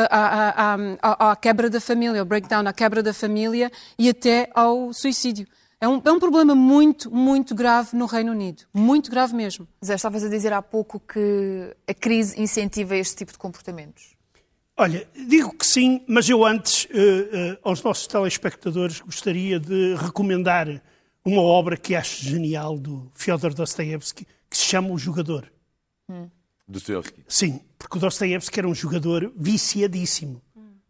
[1.00, 5.46] há, quebra da família, o breakdown, a quebra da família e até ao suicídio.
[5.80, 8.64] É um, é um problema muito, muito grave no Reino Unido.
[8.74, 9.68] Muito grave mesmo.
[9.84, 14.16] Zé, estavas a dizer há pouco que a crise incentiva este tipo de comportamentos.
[14.76, 20.82] Olha, digo que sim, mas eu antes, uh, uh, aos nossos telespectadores, gostaria de recomendar
[21.24, 25.50] uma obra que acho genial do Fyodor Dostoevsky, que se chama O Jogador.
[26.08, 26.28] Hum.
[26.68, 27.24] Dostoevsky.
[27.26, 30.42] Sim, porque o Dostoevsky era um jogador viciadíssimo.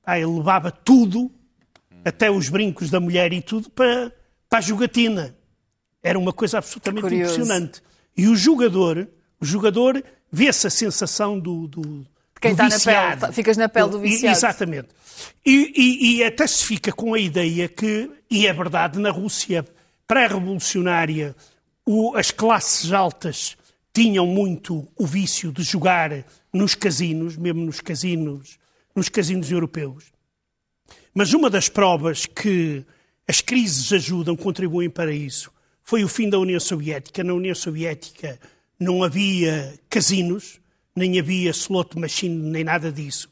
[0.04, 1.30] Ah, ele levava tudo,
[2.04, 4.12] até os brincos da mulher e tudo, para,
[4.48, 5.36] para a jogatina.
[6.02, 7.34] Era uma coisa absolutamente Curioso.
[7.34, 7.82] impressionante.
[8.16, 9.08] E o jogador,
[9.40, 12.06] o jogador vê-se a sensação do, do,
[12.40, 13.20] quem está na viciado.
[13.22, 14.36] pele, ficas na pele do viciado.
[14.36, 14.88] Exatamente.
[15.44, 19.64] E, e- e até se fica com a ideia que, e é verdade, na Rússia
[20.06, 21.34] pré-revolucionária,
[22.14, 23.56] as classes altas
[23.92, 28.58] tinham muito o vício de jogar nos casinos, mesmo nos casinos,
[28.94, 30.04] nos casinos europeus.
[31.14, 32.84] Mas uma das provas que
[33.28, 35.52] as crises ajudam, contribuem para isso,
[35.84, 37.22] foi o fim da União Soviética.
[37.22, 38.38] Na União Soviética
[38.80, 40.60] não havia casinos,
[40.96, 43.28] nem havia slot machine, nem nada disso.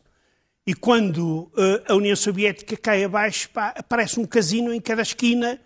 [0.66, 5.60] E quando eh, a União Soviética cai abaixo, aparece um casino em cada esquina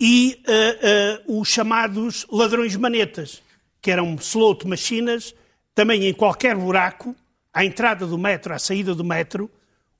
[0.00, 3.42] e eh, eh, os chamados ladrões manetas,
[3.82, 5.34] que eram slot machines,
[5.74, 7.14] também em qualquer buraco,
[7.52, 9.50] à entrada do metro, à saída do metro,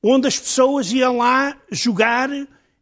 [0.03, 2.31] onde as pessoas iam lá jogar.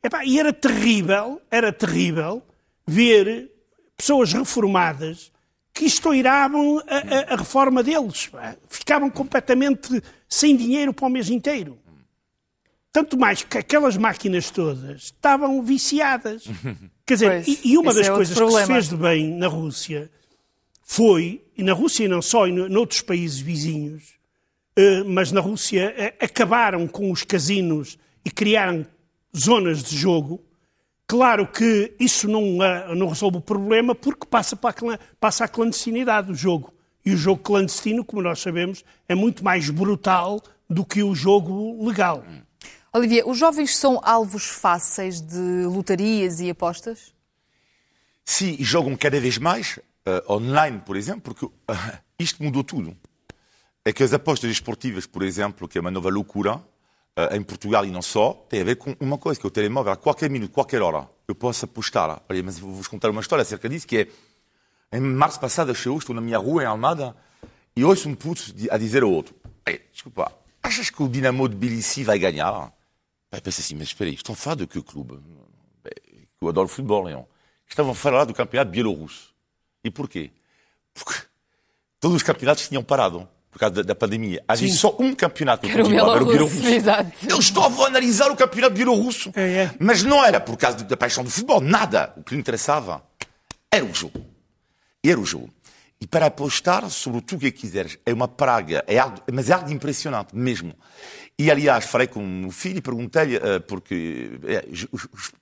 [0.03, 2.43] Epá, e era terrível, era terrível
[2.87, 3.51] ver
[3.97, 5.33] pessoas reformadas
[5.75, 8.31] que estouravam a, a- a reforma deles.
[8.69, 11.79] Ficavam completamente sem dinheiro para o mês inteiro.
[12.93, 16.45] Tanto mais que aquelas máquinas todas estavam viciadas.
[17.07, 18.67] Quer dizer, Pois, e, e uma das é coisas que se problema.
[18.75, 20.11] fez de bem na Rússia
[20.83, 24.15] foi, e na Rússia e não só, e no- noutros países vizinhos,
[24.75, 28.87] eh, mas na Rússia eh, acabaram com os casinos e criaram
[29.37, 30.45] zonas de jogo.
[31.07, 35.49] Claro que isso não, ah, não resolve o problema porque passa, para a, passa a
[35.49, 36.73] clandestinidade o jogo.
[37.05, 41.87] E o jogo clandestino, como nós sabemos, é muito mais brutal do que o jogo
[41.87, 42.23] legal.
[42.93, 47.14] Olivia, os jovens são alvos fáceis de lotarias e apostas?
[48.25, 52.97] Sim, e jogam cada vez mais eh, online, por exemplo, porque eh, isto mudou tudo.
[53.85, 56.62] É que as apostas esportivas, por exemplo, que é uma nova loucura,
[57.33, 59.92] em Portugal e não só, tem a ver com uma coisa, que é o telemóvel,
[59.92, 62.23] a qualquer minuto, qualquer hora, eu posso apostar.
[62.29, 66.14] Olha, mas vou-vos contar uma história acerca disso, que é, em março passado, eu estou
[66.14, 67.16] na minha rua, em Almada,
[67.75, 69.35] e ouço um puto a dizer ao outro,
[69.66, 72.73] "Ei, desculpa, achas que o Dinamo de Tbilisi vai ganhar?
[73.31, 75.18] Aí pensa assim, mas espera aí, estão a falar de que clube?
[75.83, 77.27] Bem, Eu adoro futebol, Leão.
[77.68, 79.35] Estavam a falar do campeonato bielorrusso.
[79.85, 80.31] E porquê?
[80.94, 81.21] Porque
[82.01, 84.42] todos os campeonatos tinham parado por causa da, da pandemia.
[84.47, 86.62] Havia só um campeonato o continente, era o Bielorrusso.
[87.25, 89.33] Eles estavam a analisar o campeonato bielorrusso.
[89.35, 89.75] É, é.
[89.81, 92.12] Mas não era por causa da paixão do futebol, nada.
[92.16, 93.03] O que lhe interessava
[93.71, 94.25] era o jogo.
[95.05, 95.51] Era o jogo.
[96.01, 99.55] E para apostar sobre tudo o que quiseres, é uma praga, é algo, mas é
[99.55, 100.73] algo impressionante mesmo.
[101.37, 104.31] E aliás, falei com o filho e perguntei-lhe, eh, porque
[104.71, 105.33] os- os-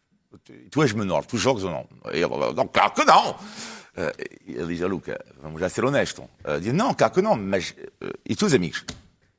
[0.70, 1.87] tu és menor, tu jogas ou não?
[2.11, 3.37] Ele, não, claro que não.
[3.96, 4.12] Eh,
[4.46, 6.22] ele diz, "Ah, Luca, vamos já ser honesto.
[6.44, 7.74] Uh, diz, não, claro que não, mas.
[8.00, 8.85] eh, e tu, os amigos?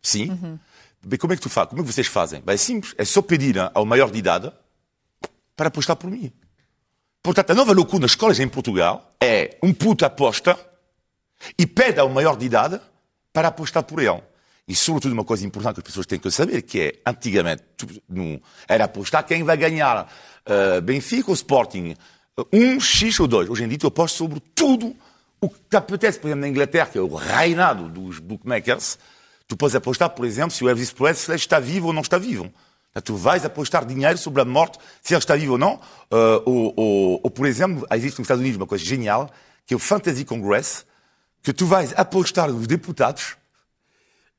[0.02, 0.60] Sim.
[1.04, 1.70] Bem, como é que tu fazes?
[1.70, 2.42] Como é que vocês fazem?
[2.42, 4.52] Bem, é simples, é só pedir ao maior de idade
[5.56, 6.32] para apostar por mim.
[7.22, 10.58] Portanto, a nova loucura nas escolas em Portugal é um puto aposta
[11.58, 12.80] e pede ao maior de idade
[13.34, 14.22] para apostar por ele.
[14.68, 18.02] E, sobretudo, uma coisa importante que as pessoas têm que saber, que é, antigamente, tu-
[18.10, 20.12] no- era apostar quem vai ganhar
[20.46, 21.96] uh, Benfica ou Sporting.
[22.54, 23.50] Um X ou dois.
[23.50, 24.96] Hoje em dia, tu apostas sobre tudo
[25.42, 26.20] o que te apetece.
[26.20, 29.00] Por exemplo, na Inglaterra, que é o reinado dos bookmakers,
[29.48, 32.44] tu podes apostar, por exemplo, se o Elvis Presley está vivo ou não está vivo.
[32.44, 35.76] Portanto, Tu vais apostar dinheiro sobre a morte, se ele está vivo ou não.
[36.12, 39.32] Uh, ou, ou- ou, por exemplo, existe nos Estados Unidos uma coisa genial,
[39.66, 40.86] que é o Fantasy Congress,
[41.44, 43.36] que tu vais apostar nos deputados,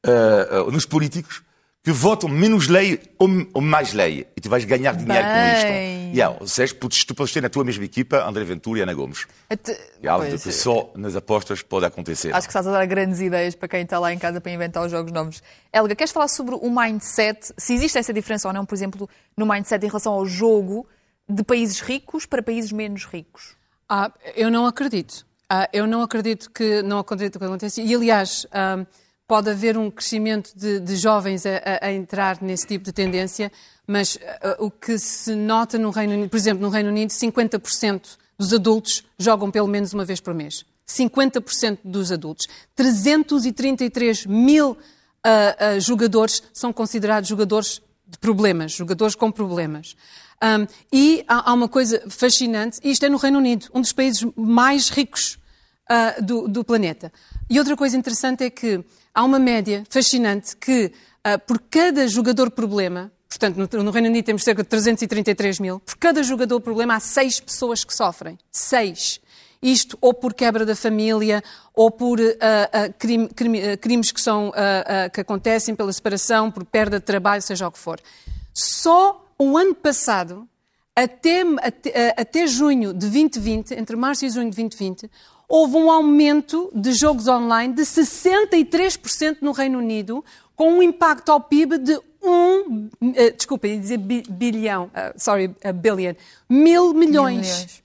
[0.06, 1.42] uh, uh, nos políticos,
[1.88, 4.26] que votam menos lei ou, mais lei.
[4.36, 5.54] E tu vais ganhar dinheiro com Bem.
[5.54, 6.14] isto.
[6.14, 8.92] Yeah, ou seja, podes- tu podes ter na tua mesma equipa André Ventura e Ana
[8.92, 9.26] Gomes.
[9.48, 12.34] Até- É algo Pois, que só nas apostas pode acontecer.
[12.34, 14.84] Acho que estás a dar grandes ideias para quem está lá em casa para inventar
[14.84, 15.42] os jogos novos.
[15.72, 17.54] Helga, queres falar sobre o mindset?
[17.56, 20.86] Se existe essa diferença ou não, por exemplo, no mindset em relação ao jogo
[21.26, 23.56] de países ricos para países menos ricos?
[23.88, 25.26] Ah, eu não acredito.
[25.48, 27.80] Ah, eu não acredito que não acredito que aconteça.
[27.80, 28.84] E, aliás, ah,
[29.28, 31.50] pode haver um crescimento de, de jovens a,
[31.82, 33.52] a- entrar nesse tipo de tendência,
[33.86, 38.16] mas ah, o que se nota no Reino Unido, por exemplo, no Reino Unido, 50%
[38.38, 40.64] dos adultos jogam pelo menos uma vez por mês.
[40.88, 42.48] 50% dos adultos.
[42.74, 44.76] 333 mil
[45.22, 49.94] ah, jogadores são considerados jogadores de problemas, jogadores com problemas.
[50.42, 54.24] Um, e há, há uma coisa fascinante, isto é no Reino Unido, um dos países
[54.36, 55.38] mais ricos
[55.88, 57.12] ah, do, do planeta.
[57.50, 58.82] E outra coisa interessante é que
[59.18, 60.92] há uma média fascinante que
[61.24, 65.80] ah, por cada jogador problema, portanto no, no Reino Unido temos cerca de 333 mil,
[65.80, 68.38] por cada jogador problema há seis pessoas que sofrem.
[68.52, 69.20] Seis.
[69.60, 71.42] isto ou por quebra da família,
[71.74, 74.52] ou por uh, uh, crime, crime, uh, crimes que, são,
[75.12, 78.00] que acontecem pela separação, por perda de trabalho, seja o que for.
[78.54, 80.48] Só o ano passado,
[80.94, 85.10] até, até, até junho de 2020, entre março e junho de 2020,
[85.48, 90.22] houve um aumento de jogos online de 63% no Reino Unido,
[90.54, 95.72] com um impacto ao PIB de um, uh, desculpa, ia dizer bilhão, uh, sorry, uh,
[95.72, 96.14] billion,
[96.48, 96.94] mil milhões.
[96.94, 97.82] Mil milhões.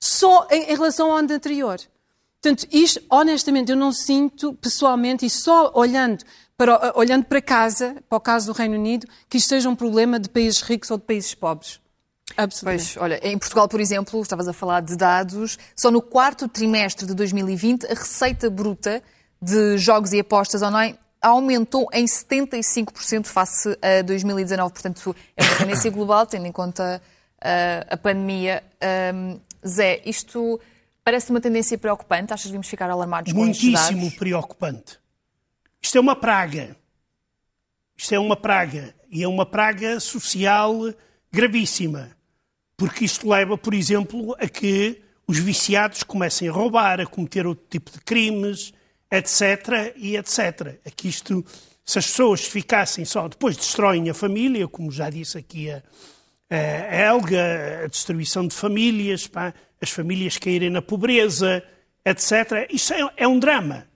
[0.00, 1.78] Só em, em, relação ao ano anterior.
[2.40, 6.24] Portanto, isto, honestamente, eu não sinto pessoalmente, e só olhando
[6.56, 10.18] para, olhando para casa, para o caso do Reino Unido, que isto seja um problema
[10.18, 11.80] de países ricos ou de países pobres.
[12.36, 12.94] Absolutamente.
[12.94, 17.06] Pois, olha, em Portugal, por exemplo, estavas a falar de dados, só no quarto trimestre
[17.06, 19.02] de 2020, a receita bruta
[19.40, 24.72] de jogos e apostas online aumentou em 75% face a 2019.
[24.72, 27.00] Portanto, é uma tendência global, tendo em conta
[27.38, 28.62] uh, a pandemia.
[29.14, 30.60] Um, Zé, isto
[31.02, 32.32] parece uma tendência preocupante?
[32.32, 34.98] Achas que devemos ficar alarmados Muitíssimo com Muitíssimo preocupante.
[35.82, 36.76] Isto é uma praga.
[37.96, 38.94] Isto é uma praga.
[39.10, 40.74] E é uma praga social
[41.32, 42.15] gravíssima.
[42.76, 47.64] Porque isto leva, por exemplo, a que os viciados comecem a roubar, a cometer outro
[47.68, 48.72] tipo de crimes,
[49.10, 49.94] etc.
[49.96, 50.78] e etc.
[50.86, 51.44] Aqui isto,
[51.84, 55.82] se as pessoas ficassem só, depois destroem a família, como já disse aqui a,
[56.50, 61.62] a Helga, a destruição de famílias, pá, as famílias caírem na pobreza,
[62.04, 62.68] etc.
[62.70, 63.86] Isto é, é, um drama.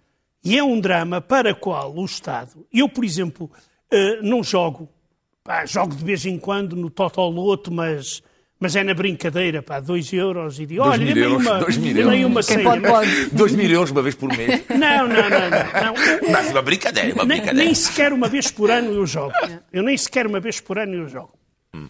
[0.42, 2.66] E é um drama para o qual o Estado.
[2.72, 3.50] Eu, por exemplo,
[3.92, 4.88] uh, não jogo.
[5.44, 8.22] Pá, jogo de vez em quando no Totoloto, mas
[8.60, 12.24] mas é na brincadeira, pá, 2 euros e digo, olha, dê-me uma, dois euros.
[12.26, 13.26] uma Quem pode.
[13.32, 14.62] 2 mil euros uma vez por mês.
[14.68, 15.30] Não, não, não.
[15.30, 16.30] não, não.
[16.30, 17.56] Mas uma brincadeira, uma brincadeira.
[17.56, 19.32] Nem, nem, sequer uma vez por ano eu jogo.
[19.72, 21.32] Eu nem sequer uma vez por ano eu jogo.
[21.74, 21.88] Hum.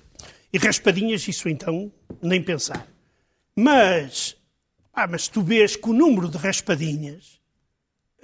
[0.52, 1.90] E raspadinhas, isso então,
[2.22, 2.86] nem pensar.
[3.56, 4.36] Mas,
[4.94, 7.40] ah, mas tu vês que o número de raspadinhas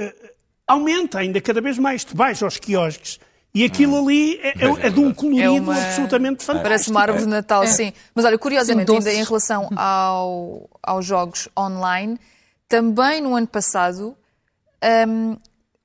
[0.01, 0.29] uh,
[0.69, 2.05] aumenta ainda cada vez mais.
[2.05, 3.19] Tu vais aos quiosques
[3.57, 5.75] e aquilo ali é, é, é de um colorido é uma...
[5.75, 6.63] absolutamente fantástico.
[6.63, 7.67] Parece uma árvore de Natal, é.
[7.69, 7.91] sim.
[8.15, 12.21] Mas olha, curiosamente, ainda em relação ao, aos jogos online,
[12.69, 14.15] também no ano passado,
[15.09, 15.39] um,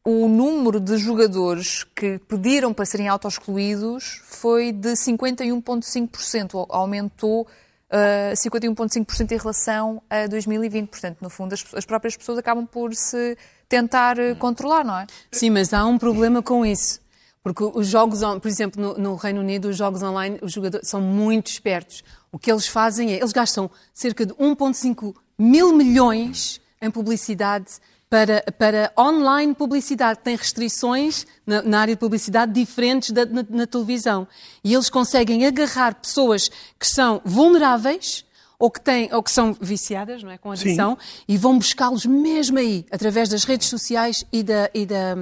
[0.04, 6.66] o número de jogadores que pediram para serem autoexcluídos foi de 51,5%.
[6.68, 10.90] Aumentou uh, 51,5% em relação a 2020.
[10.90, 13.38] Portanto, no fundo, as, as próprias pessoas acabam por se
[13.70, 15.08] tentar uh, controlar, não é?
[15.32, 17.00] Sim, mas há um problema com isso.
[17.44, 21.02] Porque os jogos, por exemplo, no, no, Reino Unido, os jogos online, os jogadores são
[21.02, 22.04] muito espertos.
[22.32, 28.44] O que eles fazem é, eles gastam cerca de 1,5 mil milhões em publicidade para,
[28.60, 30.20] para online publicidade.
[30.20, 34.28] Tem restrições na, na área de publicidade diferentes da, na, na, televisão.
[34.64, 38.24] E eles conseguem agarrar pessoas que são vulneráveis
[38.60, 41.24] ou que, têm, ou que são viciadas não é, com adição Sim.
[41.28, 45.18] e vão buscá-los mesmo aí, através das redes sociais e da, e da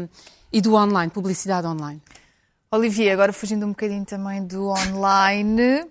[0.52, 2.02] e do online, publicidade online.
[2.72, 5.88] Olivia, agora fugindo um bocadinho também do online, uh,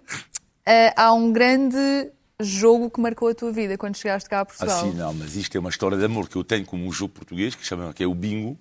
[0.96, 4.78] há um grande jogo que marcou a tua vida quando chegaste cá a Portugal.
[4.78, 6.92] Ah, sim, não, mas isto é uma história de amor que eu tenho com um
[6.92, 8.56] jogo português que, chama, que é o bingo.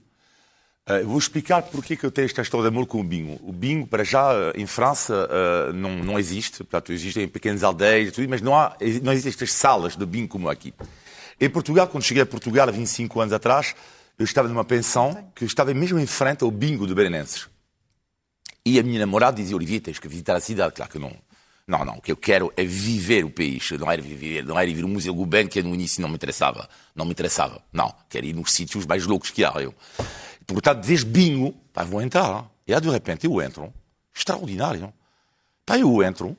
[0.89, 3.39] Uh, vou explicar porque que eu tenho esta história de amor com o bingo.
[3.43, 6.59] O bingo, para já, em França, uh, não, não existe.
[6.59, 10.49] Portanto, existem pequenas aldeias, tudo, mas não, há, não existem estas salas de bingo como
[10.49, 10.73] aqui.
[11.39, 13.75] Em Portugal, quando cheguei a Portugal há 25 anos atrás,
[14.18, 17.47] eu estava numa pensão que estava mesmo em frente ao bingo de Berenenses.
[18.65, 20.74] E a minha namorada dizia, Olivier, tens que visitar a cidade.
[20.74, 21.15] Claro que não.
[21.68, 24.70] Não, não, o que eu quero é viver o país, não era viver, não era
[24.70, 26.68] ir o Museu Gulbenkian, que no início não me interessava.
[26.95, 27.61] Não me interessava.
[27.74, 29.51] Não, quero ir nos sítios mais loucos que há.
[29.61, 29.76] Eu.
[30.45, 32.49] Portanto, desde bingo, pá, vou entrar.
[32.65, 33.74] E aí, de repente, eu entro.
[34.15, 34.93] Extraordinário.
[35.65, 36.38] Pá, eu entro.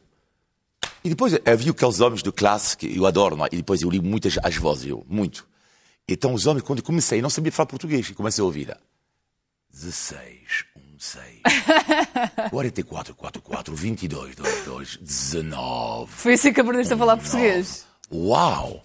[1.05, 3.49] E depois havia aqueles homens de classe que eu adoro, não é?
[3.53, 5.47] E depois eu li muitas as vozes, eu, muito.
[6.09, 8.74] Então os homens, quando eu comecei, não sabia falar português, e comecei a ouvir.
[9.70, 11.22] 16, 1, 6,
[12.50, 16.11] 44, 44, 22, 22, 19.
[16.11, 17.86] Foi assim que aprendeste a falar português?
[18.11, 18.82] Uau!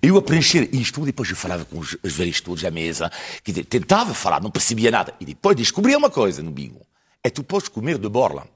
[0.00, 3.10] Eu a preencher isto, depois eu falava com os, os velhos todos à mesa,
[3.44, 5.12] dizer, tentava falar, não percebia nada.
[5.18, 6.86] E depois descobri uma coisa no bingo.
[7.22, 8.46] É tu podes comer de borla.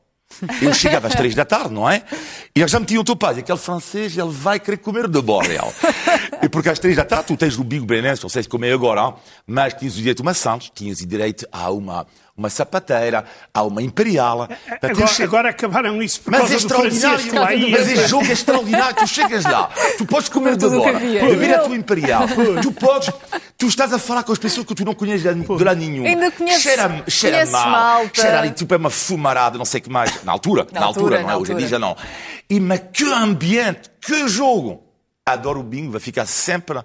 [0.60, 2.02] Eu chegava às três da tarde, não é?
[2.54, 5.72] E eles já metiam o teu pai, aquele francês, ele vai querer comer de borrel.
[6.42, 8.72] e porque às três da tarde tu tens o Big Brenense, não sei se comer
[8.72, 9.14] agora,
[9.46, 12.06] mas tinhas o direito a uma Santos, tinhas o direito a uma
[12.36, 14.48] uma sapateira, há uma imperial.
[14.82, 18.96] Agora, agora acabaram isso por mas causa é extraordinário, Mas esse jogo é extraordinário.
[18.96, 22.24] Tu chegas lá, tu podes comer de agora, beber a tua imperial,
[22.60, 23.10] tu podes,
[23.56, 26.04] tu estás a falar com as pessoas que tu não conheces de lá nenhum.
[26.04, 28.20] Ainda conheces, cheira, cheira mal, malta.
[28.20, 30.22] cheira ali, tipo é uma fumarada, não sei o que mais.
[30.24, 31.36] Na altura, na, na altura, altura, não é?
[31.36, 31.96] Hoje em dia já não.
[32.50, 34.84] E mas que ambiente, que jogo!
[35.26, 36.84] adoro o bingo, vai ficar sempre uh,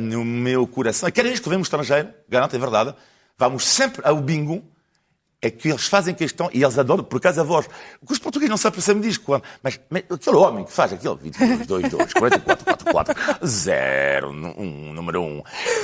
[0.00, 1.08] no meu coração.
[1.08, 2.94] E cada vez que vem um estrangeiro, garanto, é verdade,
[3.48, 4.62] vamos sempre ao bingo,
[5.40, 7.68] é que eles fazem questão, e eles adoram, por acaso a voz.
[8.00, 9.42] O que os portugueses não sabem perceber me diz quando.
[9.60, 14.92] Mas, mas aquele homem que faz aquele 22, 2, 2, 44, 4, 4, 0, 1,
[14.92, 15.42] número 1.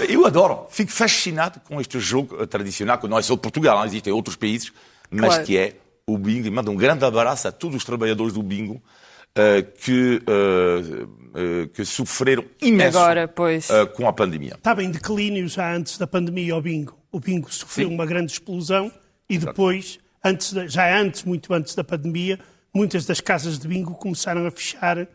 [0.09, 3.85] Eu adoro, fico fascinado com este jogo tradicional, que não é só de Portugal, não
[3.85, 4.73] existem outros países,
[5.11, 5.45] mas claro.
[5.45, 5.75] que é
[6.07, 6.47] o bingo.
[6.47, 11.69] E mando um grande abraço a todos os trabalhadores do bingo uh, que, uh, uh,
[11.69, 13.69] que sofreram imenso Agora, pois.
[13.95, 14.55] com a pandemia.
[14.55, 16.98] Estava em declínio já antes da pandemia o bingo.
[17.11, 17.95] O bingo sofreu Sim.
[17.95, 18.93] uma grande explosão
[19.29, 22.39] e depois, antes de, já antes, muito antes da pandemia,
[22.75, 25.07] muitas das casas de bingo começaram a fechar.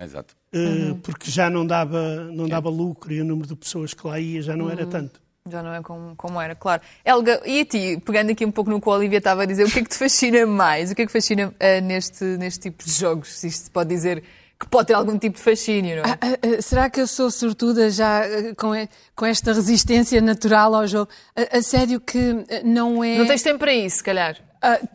[0.00, 0.36] Exato.
[0.54, 1.00] Uh, uhum.
[1.00, 4.40] Porque já não dava, não dava lucro e o número de pessoas que lá ia
[4.40, 4.70] já não uhum.
[4.70, 5.20] era tanto.
[5.50, 6.82] Já não é como, como era, claro.
[7.04, 9.64] Helga, e a ti, pegando aqui um pouco no que a Olivia estava a dizer,
[9.64, 10.90] o que é que te fascina mais?
[10.90, 13.38] O que é que fascina uh, neste, neste tipo de jogos?
[13.38, 14.22] Se isto se pode dizer
[14.58, 16.10] que pode ter algum tipo de fascínio, não é?
[16.10, 18.22] Ah, ah, ah, será que eu sou sortuda já
[18.56, 18.72] com,
[19.14, 21.10] com esta resistência natural ao jogo?
[21.52, 23.18] A, sério que não é.
[23.18, 24.36] Não tens tempo para isso, se calhar.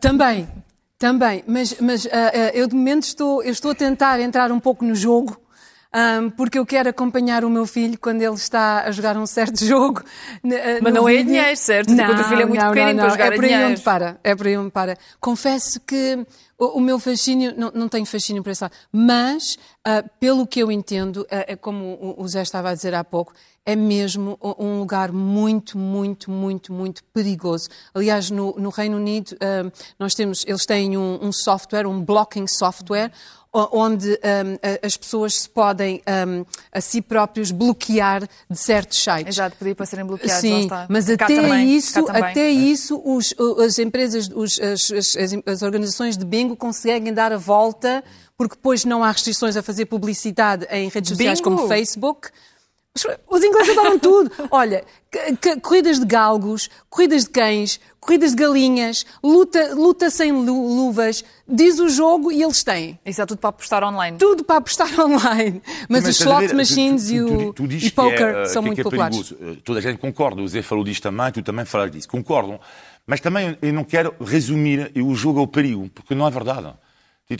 [0.00, 0.46] também,
[0.98, 1.42] também.
[1.46, 2.06] Mas, mas
[2.52, 5.40] eu de momento estou, eu estou a tentar entrar um pouco no jogo.
[5.94, 9.62] Um, porque eu quero acompanhar o meu filho quando ele está a jogar um certo
[9.64, 10.02] jogo.
[10.42, 11.20] Mas não vídeo.
[11.20, 11.92] é dinheiro, certo?
[11.92, 13.04] Não, o teu filho é muito não, pequenino não, não.
[13.04, 14.18] para jogar é por aí onde para.
[14.24, 14.98] É por aí onde para.
[15.20, 16.26] Confesso que
[16.58, 20.70] o, o meu fascínio, não, não tenho fascínio para lado, mas, uh, pelo que eu
[20.70, 23.32] entendo, uh, como o Zé estava a dizer há pouco,
[23.66, 27.68] é mesmo um lugar muito, muito, muito, muito perigoso.
[27.94, 32.46] Aliás, no, no Reino Unido, uh, nós temos, eles têm um, um software, um blocking
[32.46, 33.10] software,
[33.54, 39.36] onde um, as pessoas se podem um, a si próprios bloquear de certos sites.
[39.36, 40.40] Exato, pedir para serem bloqueados.
[40.40, 43.34] Sim, mas cá até também, isso, até isso os,
[43.64, 48.02] as empresas, os, as, as, as organizações de bingo conseguem dar a volta
[48.36, 51.56] porque depois não há restrições a fazer publicidade em redes sociais bingo.
[51.56, 52.30] como Facebook.
[53.28, 54.30] Os ingleses adoram tudo.
[54.52, 54.84] Olha,
[55.60, 61.88] corridas de galgos, corridas de cães, corridas de galinhas, luta, luta sem luvas, diz o
[61.88, 62.96] jogo e eles têm.
[63.04, 64.16] Isso é tudo para apostar online.
[64.16, 65.60] Tudo para apostar online.
[65.88, 68.84] Mas, os slot machines tu, tu, tu, e o e poker é, são muito é
[68.84, 69.32] populares.
[69.32, 69.60] Perigoso.
[69.64, 72.08] Toda a gente concorda, o Zé falou disto também, tu também falas disso.
[72.08, 72.60] Concordam.
[73.04, 76.72] Mas também eu não quero resumir o jogo ao perigo, porque não é verdade.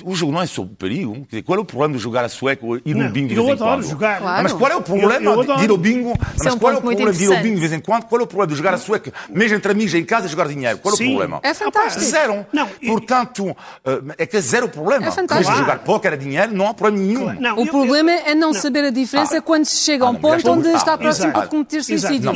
[0.03, 1.27] O jogo não é sobre perigo.
[1.45, 3.51] Qual é o problema de jogar a sueca ou ir no bingo de vez em
[3.51, 3.61] quando?
[3.61, 4.19] Eu adoro jogar.
[4.19, 4.43] Claro.
[4.43, 6.15] Mas qual é o problema eu, eu de ir ao bingo?
[6.19, 8.05] Mas é um qual é o problema de ir ao bingo de vez em quando?
[8.05, 10.79] Qual é o problema de jogar a sueca, mesmo entre amigos em casa, jogar dinheiro?
[10.79, 11.09] Qual é o Sim.
[11.09, 11.41] problema?
[11.43, 12.03] É fantástico.
[12.03, 12.47] Zero.
[12.51, 13.55] Não, Portanto,
[13.85, 15.07] eh, é que é zero problema.
[15.07, 15.51] É fantástico.
[15.51, 15.67] Claro.
[15.67, 17.25] jogar póquer a dinheiro, não há problema nenhum.
[17.25, 17.41] Claro.
[17.43, 20.07] Não, o eu, problema eu, é não, não, saber a diferença ah, quando se chega
[20.07, 22.33] a um ah, ponto onde está próximo para cometer suicídio.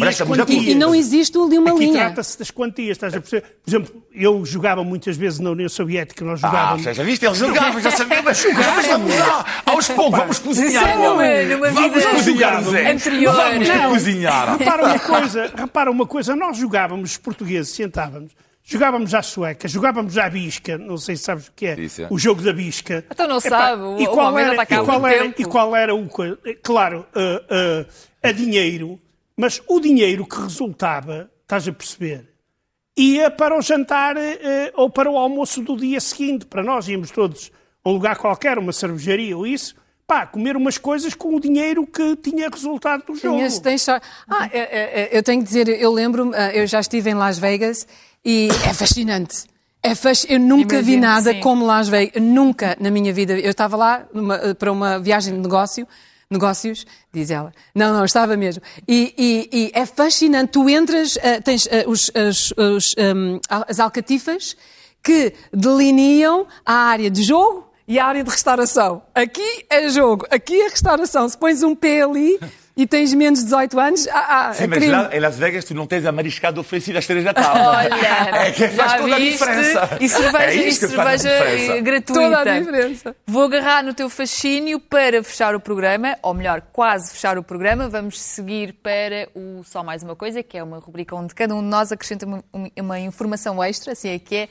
[0.51, 1.93] E não existe ali uma linha.
[1.93, 3.47] Aqui trata-se das quantias, estás a perceber?
[3.65, 6.87] Por exemplo, eu jogava muitas vezes na União Soviética, nós jogávamos...
[6.87, 7.25] Ah, já viste?
[7.39, 10.97] Jogava, já sabia, mas jogava vamos lá, aos poucos, vamos cozinhar.
[10.97, 12.91] Numa, numa vamos cozinhar, Zé.
[12.91, 13.35] Anterior.
[13.35, 14.59] Vamos não, cozinhar.
[14.59, 18.33] Repara uma coisa, repara uma coisa, nós jogávamos, os portugueses, sentávamos,
[18.65, 22.07] jogávamos à sueca, jogávamos à bisca, não sei se sabes o que é, é.
[22.11, 23.05] o jogo da bisca.
[23.11, 25.95] Então não Epá, sabe, o, e qual o era, e qual era, e qual era
[25.95, 26.09] o
[26.63, 27.87] claro, uh, uh,
[28.23, 29.01] a dinheiro,
[29.37, 32.29] mas o dinheiro que resultava, estás a perceber,
[32.99, 34.21] ia para o jantar uh,
[34.75, 37.51] ou para o almoço do dia seguinte, para nós íamos todos
[37.87, 39.75] um lugar qualquer, uma cervejaria ou isso,
[40.07, 43.37] pá, comer umas coisas com o dinheiro que tinha resultado do jogo.
[43.37, 44.01] Tinhas, tens Ah,
[44.53, 47.39] é, é, é, eu tenho que dizer, eu lembro-me, ah, eu já estive em Las
[47.39, 47.87] Vegas
[48.25, 49.45] e é fascinante.
[49.83, 50.29] É fasc...
[50.29, 51.41] Eu nunca Imagino, vi nada sim.
[51.41, 53.39] como Las Vegas, nunca na minha vida.
[53.39, 55.87] Eu estava lá numa, ah, para uma viagem de negócio,
[56.31, 57.53] negócios, diz ela.
[57.75, 58.63] Não, não, estava mesmo.
[58.87, 60.53] E, e, e é fascinante.
[60.53, 64.57] Tu entras, uh, tens uh, os, as, os, um, as alcatifas
[65.03, 69.03] que delineam a área de jogo e a área de restauração.
[69.15, 71.27] Aqui é jogo, aqui é restauração.
[71.29, 72.39] Se pões um P ali
[72.79, 75.75] e tens menos de 18 anos, ah, ah, Sim, mas lá em Las Vegas tu
[75.75, 77.59] não tens a mariscada oferecida às 3 da tarde.
[77.59, 79.99] Olha, é que faz toda a diferença.
[80.01, 82.37] E cerveja, é e cerveja gratuita.
[82.39, 83.17] Toda a diferença.
[83.27, 87.89] Vou agarrar no teu fascínio para fechar o programa, ou melhor, quase fechar o programa.
[87.89, 91.61] Vamos seguir para o Só Mais Uma Coisa, que é uma rubrica onde cada um
[91.61, 92.45] de nós acrescenta uma,
[92.79, 94.49] uma informação extra, assim é que é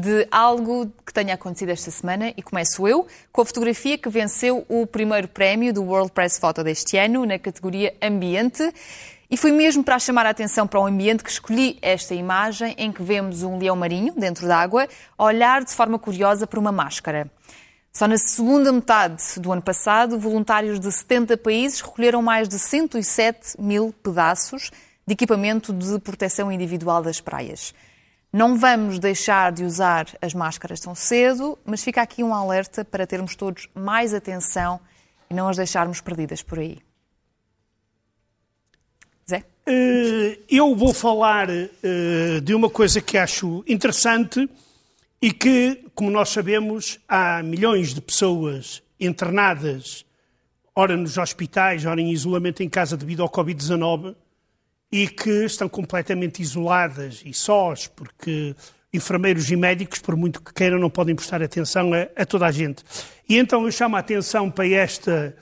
[0.00, 4.64] de algo que tenha acontecido esta semana e começo eu com a fotografia que venceu
[4.68, 8.72] o primeiro prémio do World Press Photo deste ano na categoria Ambiente.
[9.30, 12.90] E foi mesmo para chamar a atenção para o ambiente que escolhi esta imagem em
[12.90, 14.88] que vemos um leão marinho dentro d'água
[15.18, 17.30] olhar de forma curiosa para uma máscara.
[17.92, 23.60] Só na segunda metade do ano passado, voluntários de 70 países recolheram mais de 107
[23.60, 24.70] mil pedaços
[25.06, 27.74] de equipamento de proteção individual das praias.
[28.32, 33.04] Não vamos deixar de usar as máscaras tão cedo, mas fica aqui um alerta para
[33.04, 34.80] termos todos mais atenção
[35.28, 36.78] e não as deixarmos perdidas por aí.
[39.28, 39.44] Zé?
[39.66, 44.48] Eh, eu vou falar eh, de uma coisa que acho interessante
[45.20, 50.06] e que, como nós sabemos, há milhões de pessoas internadas,
[50.72, 54.14] ora nos hospitais, ora em isolamento em casa devido ao Covid-19
[54.90, 58.54] e que estão completamente isoladas e sós, porque
[58.92, 62.50] enfermeiros e médicos, por muito que queiram, não podem prestar atenção a, a toda a
[62.50, 62.82] gente.
[63.28, 65.34] E então eu chamo a atenção para esta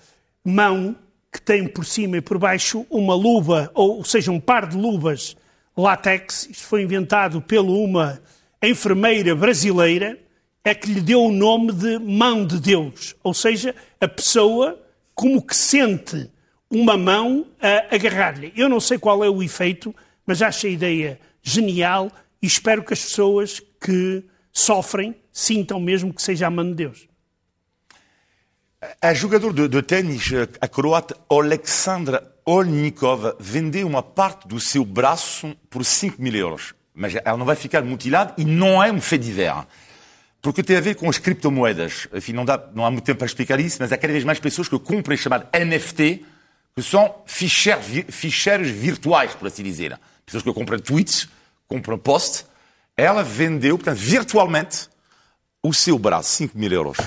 [0.44, 0.94] mão
[1.32, 5.36] que tem por cima e por baixo uma luva, ou seja, um par de luvas
[5.76, 6.48] látex.
[6.50, 8.20] Isto foi inventado por uma
[8.62, 10.18] enfermeira brasileira,
[10.64, 13.14] é que lhe deu o nome de mão de Deus.
[13.22, 14.78] Ou seja, a pessoa
[15.14, 16.30] como que sente
[16.70, 18.52] uma mão a agarrar-lhe.
[18.56, 19.94] Eu não sei qual é o efeito,
[20.26, 22.10] mas acho a ideia genial
[22.42, 27.08] e espero que as pessoas que sofrem sintam mesmo que seja a mão de Deus.
[29.02, 35.56] A jogador de, de ténis, a croata Alexandra Olnikov, vendeu uma parte do seu braço
[35.68, 36.74] por 5 mil euros.
[36.94, 39.66] Mas ela não vai ficar mutilada e não é um fait divers.
[40.40, 42.08] Porque tem a ver com as criptomoedas.
[42.12, 44.38] Enfim, não, dá, não há muito tempo para explicar isso, mas há cada vez mais
[44.38, 46.24] pessoas que comprem chamado NFT,
[46.74, 49.98] que são ficheiros, ficheiros virtuais, por assim dizer.
[50.24, 51.28] Pessoas que compram tweets,
[51.66, 52.44] compram post.
[52.96, 54.88] Ela vendeu, portanto, virtualmente,
[55.62, 56.98] o seu braço, 5 mil euros.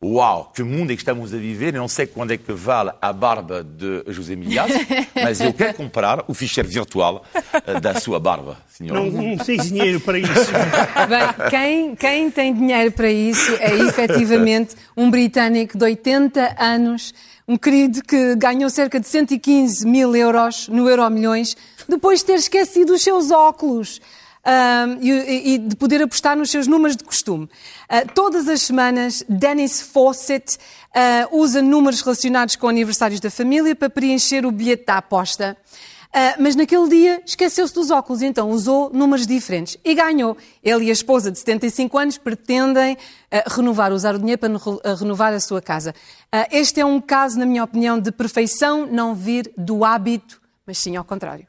[0.00, 1.74] Uau, que mundo é que estamos a viver?
[1.74, 4.70] Eu não sei quando é que vale a barba de José Milhas,
[5.12, 7.24] mas eu quero comprar o ficheiro virtual
[7.66, 8.94] eh, da sua barba, senhor.
[8.94, 10.30] Não, não tens dinheiro para isso.
[11.08, 17.12] Bem, quem, quem tem dinheiro para isso é efetivamente um britânico de 80 anos,
[17.48, 21.56] um querido que ganhou cerca de 115 mil euros no Euro Milhões,
[21.88, 24.00] depois de ter esquecido os seus óculos
[24.44, 27.44] um, e, e, de poder apostar nos seus números de costume.
[27.44, 33.90] Uh, todas as semanas, Dennis Fawcett uh, usa números relacionados com aniversários da família para
[33.90, 35.56] preencher o bilhete da aposta.
[36.08, 40.38] Uh, mas naquele dia esqueceu-se dos óculos, então usou números diferentes e ganhou.
[40.64, 44.94] Ele e a esposa de 75 anos pretendem uh, renovar, usar o dinheiro para uh,
[44.98, 45.94] renovar a sua casa.
[46.50, 50.96] este é um caso, na minha opinião, de perfeição não vir do hábito, mas sim
[50.96, 51.47] ao contrário.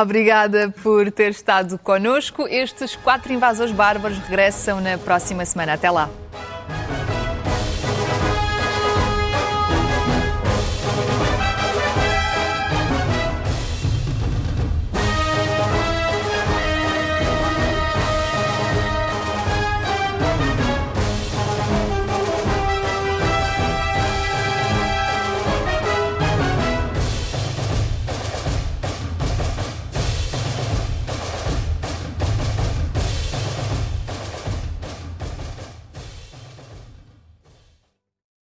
[0.00, 2.46] Obrigada por ter estado connosco.
[2.46, 5.72] Estes quatro invasores bárbaros regressam na próxima semana.
[5.72, 6.08] Até lá.